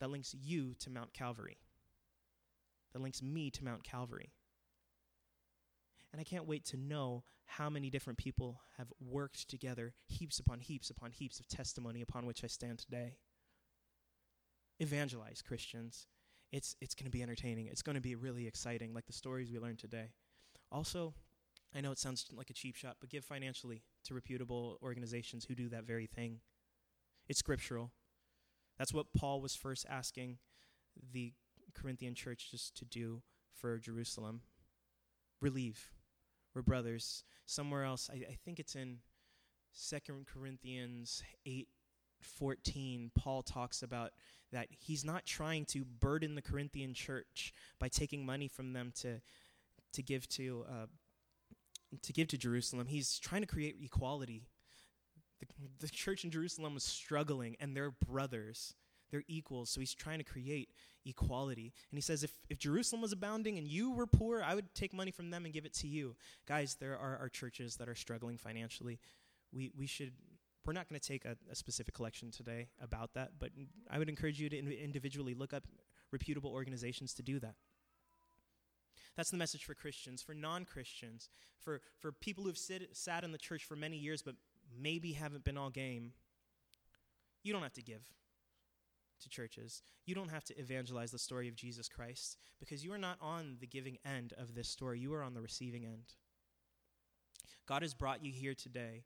[0.00, 1.58] that links you to Mount Calvary,
[2.92, 4.32] that links me to Mount Calvary.
[6.12, 10.60] And I can't wait to know how many different people have worked together, heaps upon
[10.60, 13.16] heaps upon heaps of testimony upon which I stand today.
[14.80, 16.06] Evangelize Christians.
[16.52, 17.66] It's, it's going to be entertaining.
[17.66, 20.10] It's going to be really exciting, like the stories we learned today.
[20.72, 21.14] Also,
[21.74, 25.54] I know it sounds like a cheap shot, but give financially to reputable organizations who
[25.54, 26.40] do that very thing.
[27.28, 27.92] It's scriptural.
[28.78, 30.38] That's what Paul was first asking
[31.12, 31.34] the
[31.74, 33.22] Corinthian church just to do
[33.54, 34.40] for Jerusalem.
[35.40, 35.92] Relieve,
[36.54, 37.24] we're brothers.
[37.46, 38.98] Somewhere else, I, I think it's in
[39.72, 41.68] Second Corinthians 8
[42.22, 44.12] 14, Paul talks about
[44.52, 49.20] that he's not trying to burden the Corinthian church by taking money from them to,
[49.92, 50.86] to give to uh,
[52.02, 52.86] to give to Jerusalem.
[52.86, 54.44] He's trying to create equality.
[55.40, 55.46] The,
[55.80, 58.74] the church in Jerusalem was struggling, and they're brothers.
[59.10, 59.70] They're equals.
[59.70, 60.70] So he's trying to create
[61.04, 61.72] equality.
[61.90, 64.92] And he says, if, if Jerusalem was abounding and you were poor, I would take
[64.92, 66.16] money from them and give it to you.
[66.46, 68.98] Guys, there are, are churches that are struggling financially.
[69.52, 70.12] We, we should,
[70.64, 73.50] we're not going to take a, a, specific collection today about that, but
[73.90, 75.64] I would encourage you to in, individually look up
[76.12, 77.54] reputable organizations to do that.
[79.16, 83.32] That's the message for Christians, for non Christians, for, for people who've sit, sat in
[83.32, 84.34] the church for many years but
[84.78, 86.12] maybe haven't been all game.
[87.42, 88.02] You don't have to give
[89.20, 89.82] to churches.
[90.04, 93.56] You don't have to evangelize the story of Jesus Christ because you are not on
[93.60, 94.98] the giving end of this story.
[94.98, 96.14] You are on the receiving end.
[97.66, 99.04] God has brought you here today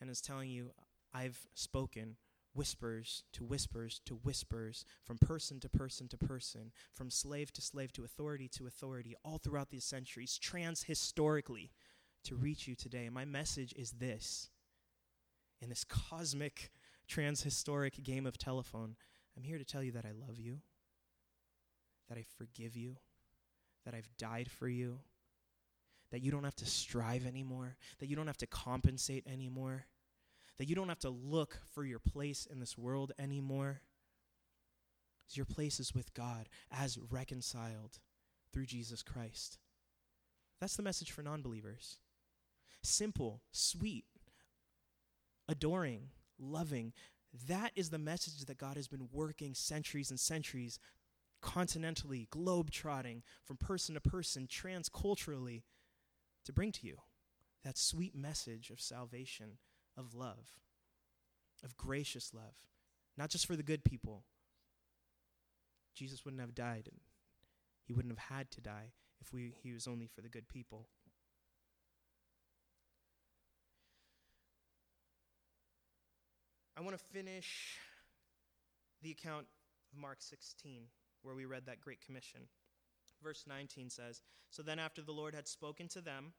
[0.00, 0.72] and is telling you,
[1.12, 2.16] I've spoken
[2.54, 7.92] whispers to whispers to whispers, from person to person to person, from slave to slave
[7.92, 11.70] to authority to authority, all throughout these centuries, trans historically
[12.24, 13.04] to reach you today.
[13.04, 14.50] And my message is this
[15.60, 16.70] in this cosmic,
[17.08, 18.96] transhistoric game of telephone,
[19.36, 20.60] I'm here to tell you that I love you,
[22.08, 22.96] that I forgive you,
[23.84, 25.00] that I've died for you,
[26.10, 29.86] that you don't have to strive anymore, that you don't have to compensate anymore,
[30.58, 33.80] that you don't have to look for your place in this world anymore.
[35.30, 37.98] Your place is with God as reconciled
[38.52, 39.58] through Jesus Christ.
[40.60, 41.98] That's the message for non believers.
[42.82, 44.04] Simple, sweet,
[45.48, 46.92] adoring, loving.
[47.48, 50.78] That is the message that God has been working centuries and centuries,
[51.42, 55.62] continentally, globe trotting, from person to person, transculturally,
[56.44, 56.98] to bring to you.
[57.64, 59.58] That sweet message of salvation,
[59.96, 60.60] of love,
[61.64, 62.66] of gracious love,
[63.16, 64.24] not just for the good people.
[65.94, 66.88] Jesus wouldn't have died,
[67.84, 70.88] he wouldn't have had to die if we, he was only for the good people.
[76.76, 77.78] I want to finish
[79.02, 79.46] the account
[79.92, 80.82] of Mark 16,
[81.22, 82.40] where we read that Great Commission.
[83.22, 84.20] Verse 19 says
[84.50, 86.32] So then, after the Lord had spoken to them,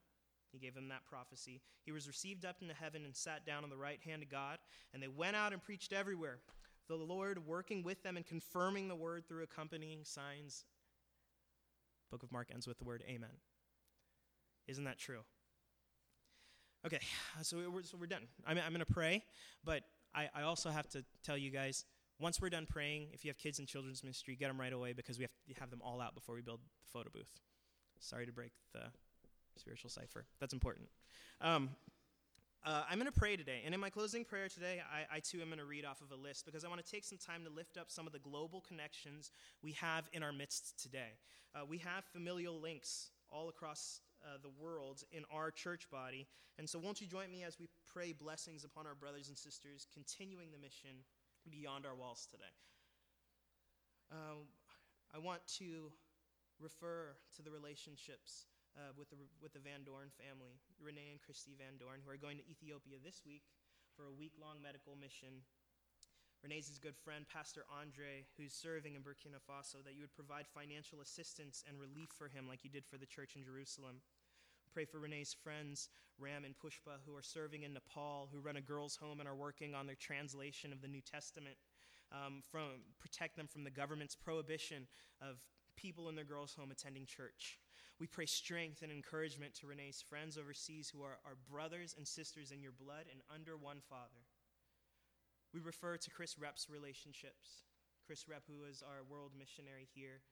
[0.52, 1.60] he gave them that prophecy.
[1.84, 4.58] He was received up into heaven and sat down on the right hand of God,
[4.94, 6.38] and they went out and preached everywhere,
[6.88, 10.64] the Lord working with them and confirming the word through accompanying signs.
[12.10, 13.28] Book of Mark ends with the word amen.
[14.66, 15.20] Isn't that true?
[16.86, 17.00] Okay,
[17.42, 18.22] so we're, so we're done.
[18.46, 19.24] I'm, I'm going to pray,
[19.64, 19.82] but
[20.14, 21.84] I, I also have to tell you guys
[22.20, 24.92] once we're done praying, if you have kids in children's ministry, get them right away
[24.92, 27.40] because we have to have them all out before we build the photo booth.
[28.00, 28.82] Sorry to break the
[29.56, 30.24] spiritual cipher.
[30.40, 30.88] That's important.
[31.40, 31.70] Um,
[32.66, 33.62] uh, I'm going to pray today.
[33.64, 36.10] And in my closing prayer today, I, I too am going to read off of
[36.10, 38.18] a list because I want to take some time to lift up some of the
[38.18, 39.30] global connections
[39.62, 41.18] we have in our midst today.
[41.54, 46.26] Uh, we have familial links all across uh, the world in our church body.
[46.58, 49.86] And so, won't you join me as we pray blessings upon our brothers and sisters,
[49.92, 51.04] continuing the mission
[51.50, 52.54] beyond our walls today?
[54.10, 54.48] Um,
[55.14, 55.92] I want to
[56.58, 61.54] refer to the relationships uh, with, the, with the Van Dorn family, Renee and Christy
[61.54, 63.46] Van Dorn, who are going to Ethiopia this week
[63.94, 65.42] for a week long medical mission.
[66.42, 71.00] Renee's good friend, Pastor Andre, who's serving in Burkina Faso, that you would provide financial
[71.00, 73.96] assistance and relief for him like you did for the church in Jerusalem.
[74.72, 78.60] Pray for Renee's friends, Ram and Pushpa, who are serving in Nepal, who run a
[78.60, 81.56] girls' home and are working on their translation of the New Testament.
[82.12, 84.86] Um, from protect them from the government's prohibition
[85.20, 85.36] of
[85.76, 87.58] people in their girls' home attending church.
[87.98, 92.52] We pray strength and encouragement to Renee's friends overseas who are our brothers and sisters
[92.52, 94.22] in your blood and under one Father.
[95.52, 97.62] We refer to Chris Rep's relationships.
[98.06, 100.22] Chris Rep, who is our world missionary here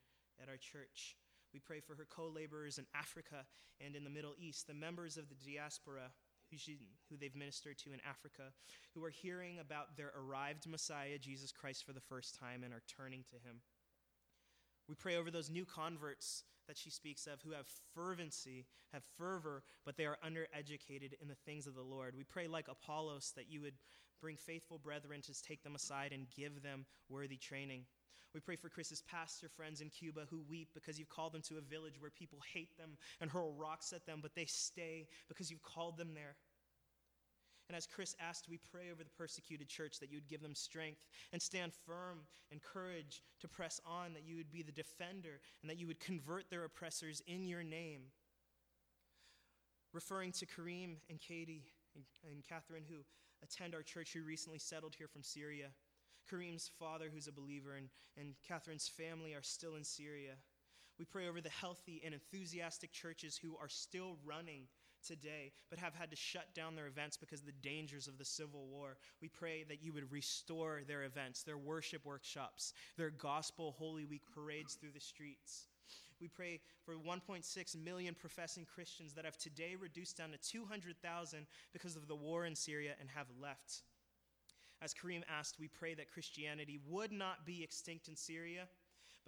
[0.41, 1.15] at our church.
[1.53, 3.45] We pray for her co laborers in Africa
[3.79, 6.11] and in the Middle East, the members of the diaspora
[6.49, 6.77] who, she,
[7.09, 8.53] who they've ministered to in Africa,
[8.93, 12.83] who are hearing about their arrived Messiah, Jesus Christ, for the first time and are
[12.87, 13.61] turning to him.
[14.87, 19.63] We pray over those new converts that she speaks of who have fervency, have fervor,
[19.85, 22.15] but they are undereducated in the things of the Lord.
[22.15, 23.75] We pray, like Apollos, that you would
[24.21, 27.85] bring faithful brethren to take them aside and give them worthy training.
[28.33, 31.57] We pray for Chris's pastor friends in Cuba who weep because you've called them to
[31.57, 35.49] a village where people hate them and hurl rocks at them, but they stay because
[35.49, 36.35] you've called them there.
[37.69, 40.55] And as Chris asked, we pray over the persecuted church that you would give them
[40.55, 41.01] strength
[41.33, 42.19] and stand firm
[42.51, 45.99] and courage to press on, that you would be the defender and that you would
[45.99, 48.03] convert their oppressors in your name.
[49.93, 51.65] Referring to Kareem and Katie
[51.95, 52.97] and, and Catherine, who
[53.43, 55.67] attend our church, who recently settled here from Syria.
[56.31, 60.33] Kareem's father, who's a believer, and, and Catherine's family are still in Syria.
[60.99, 64.63] We pray over the healthy and enthusiastic churches who are still running
[65.05, 68.25] today, but have had to shut down their events because of the dangers of the
[68.25, 68.97] Civil War.
[69.21, 74.23] We pray that you would restore their events, their worship workshops, their gospel Holy Week
[74.33, 75.67] parades through the streets.
[76.19, 81.95] We pray for 1.6 million professing Christians that have today reduced down to 200,000 because
[81.95, 83.83] of the war in Syria and have left.
[84.81, 88.67] As Kareem asked, we pray that Christianity would not be extinct in Syria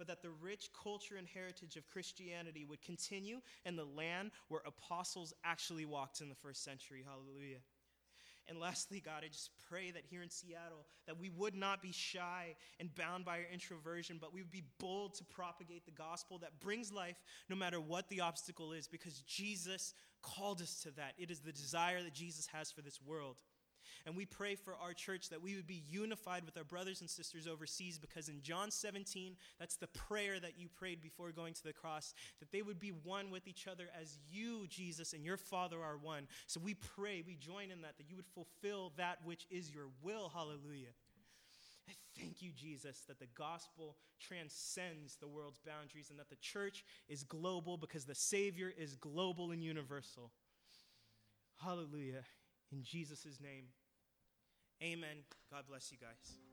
[0.00, 4.62] but that the rich culture and heritage of Christianity would continue in the land where
[4.64, 7.04] apostles actually walked in the first century.
[7.06, 7.58] Hallelujah.
[8.50, 11.92] And lastly, God, I just pray that here in Seattle, that we would not be
[11.92, 16.38] shy and bound by our introversion, but we would be bold to propagate the gospel
[16.38, 21.14] that brings life no matter what the obstacle is, because Jesus called us to that.
[21.16, 23.40] It is the desire that Jesus has for this world.
[24.06, 27.10] And we pray for our church that we would be unified with our brothers and
[27.10, 31.64] sisters overseas because in John 17, that's the prayer that you prayed before going to
[31.64, 35.36] the cross, that they would be one with each other as you, Jesus, and your
[35.36, 36.26] Father are one.
[36.46, 39.88] So we pray, we join in that, that you would fulfill that which is your
[40.02, 40.30] will.
[40.32, 40.94] Hallelujah.
[41.88, 46.84] I thank you, Jesus, that the gospel transcends the world's boundaries and that the church
[47.08, 50.30] is global because the Savior is global and universal.
[51.62, 52.22] Hallelujah.
[52.72, 53.66] In Jesus' name.
[54.82, 55.24] Amen.
[55.50, 56.49] God bless you guys.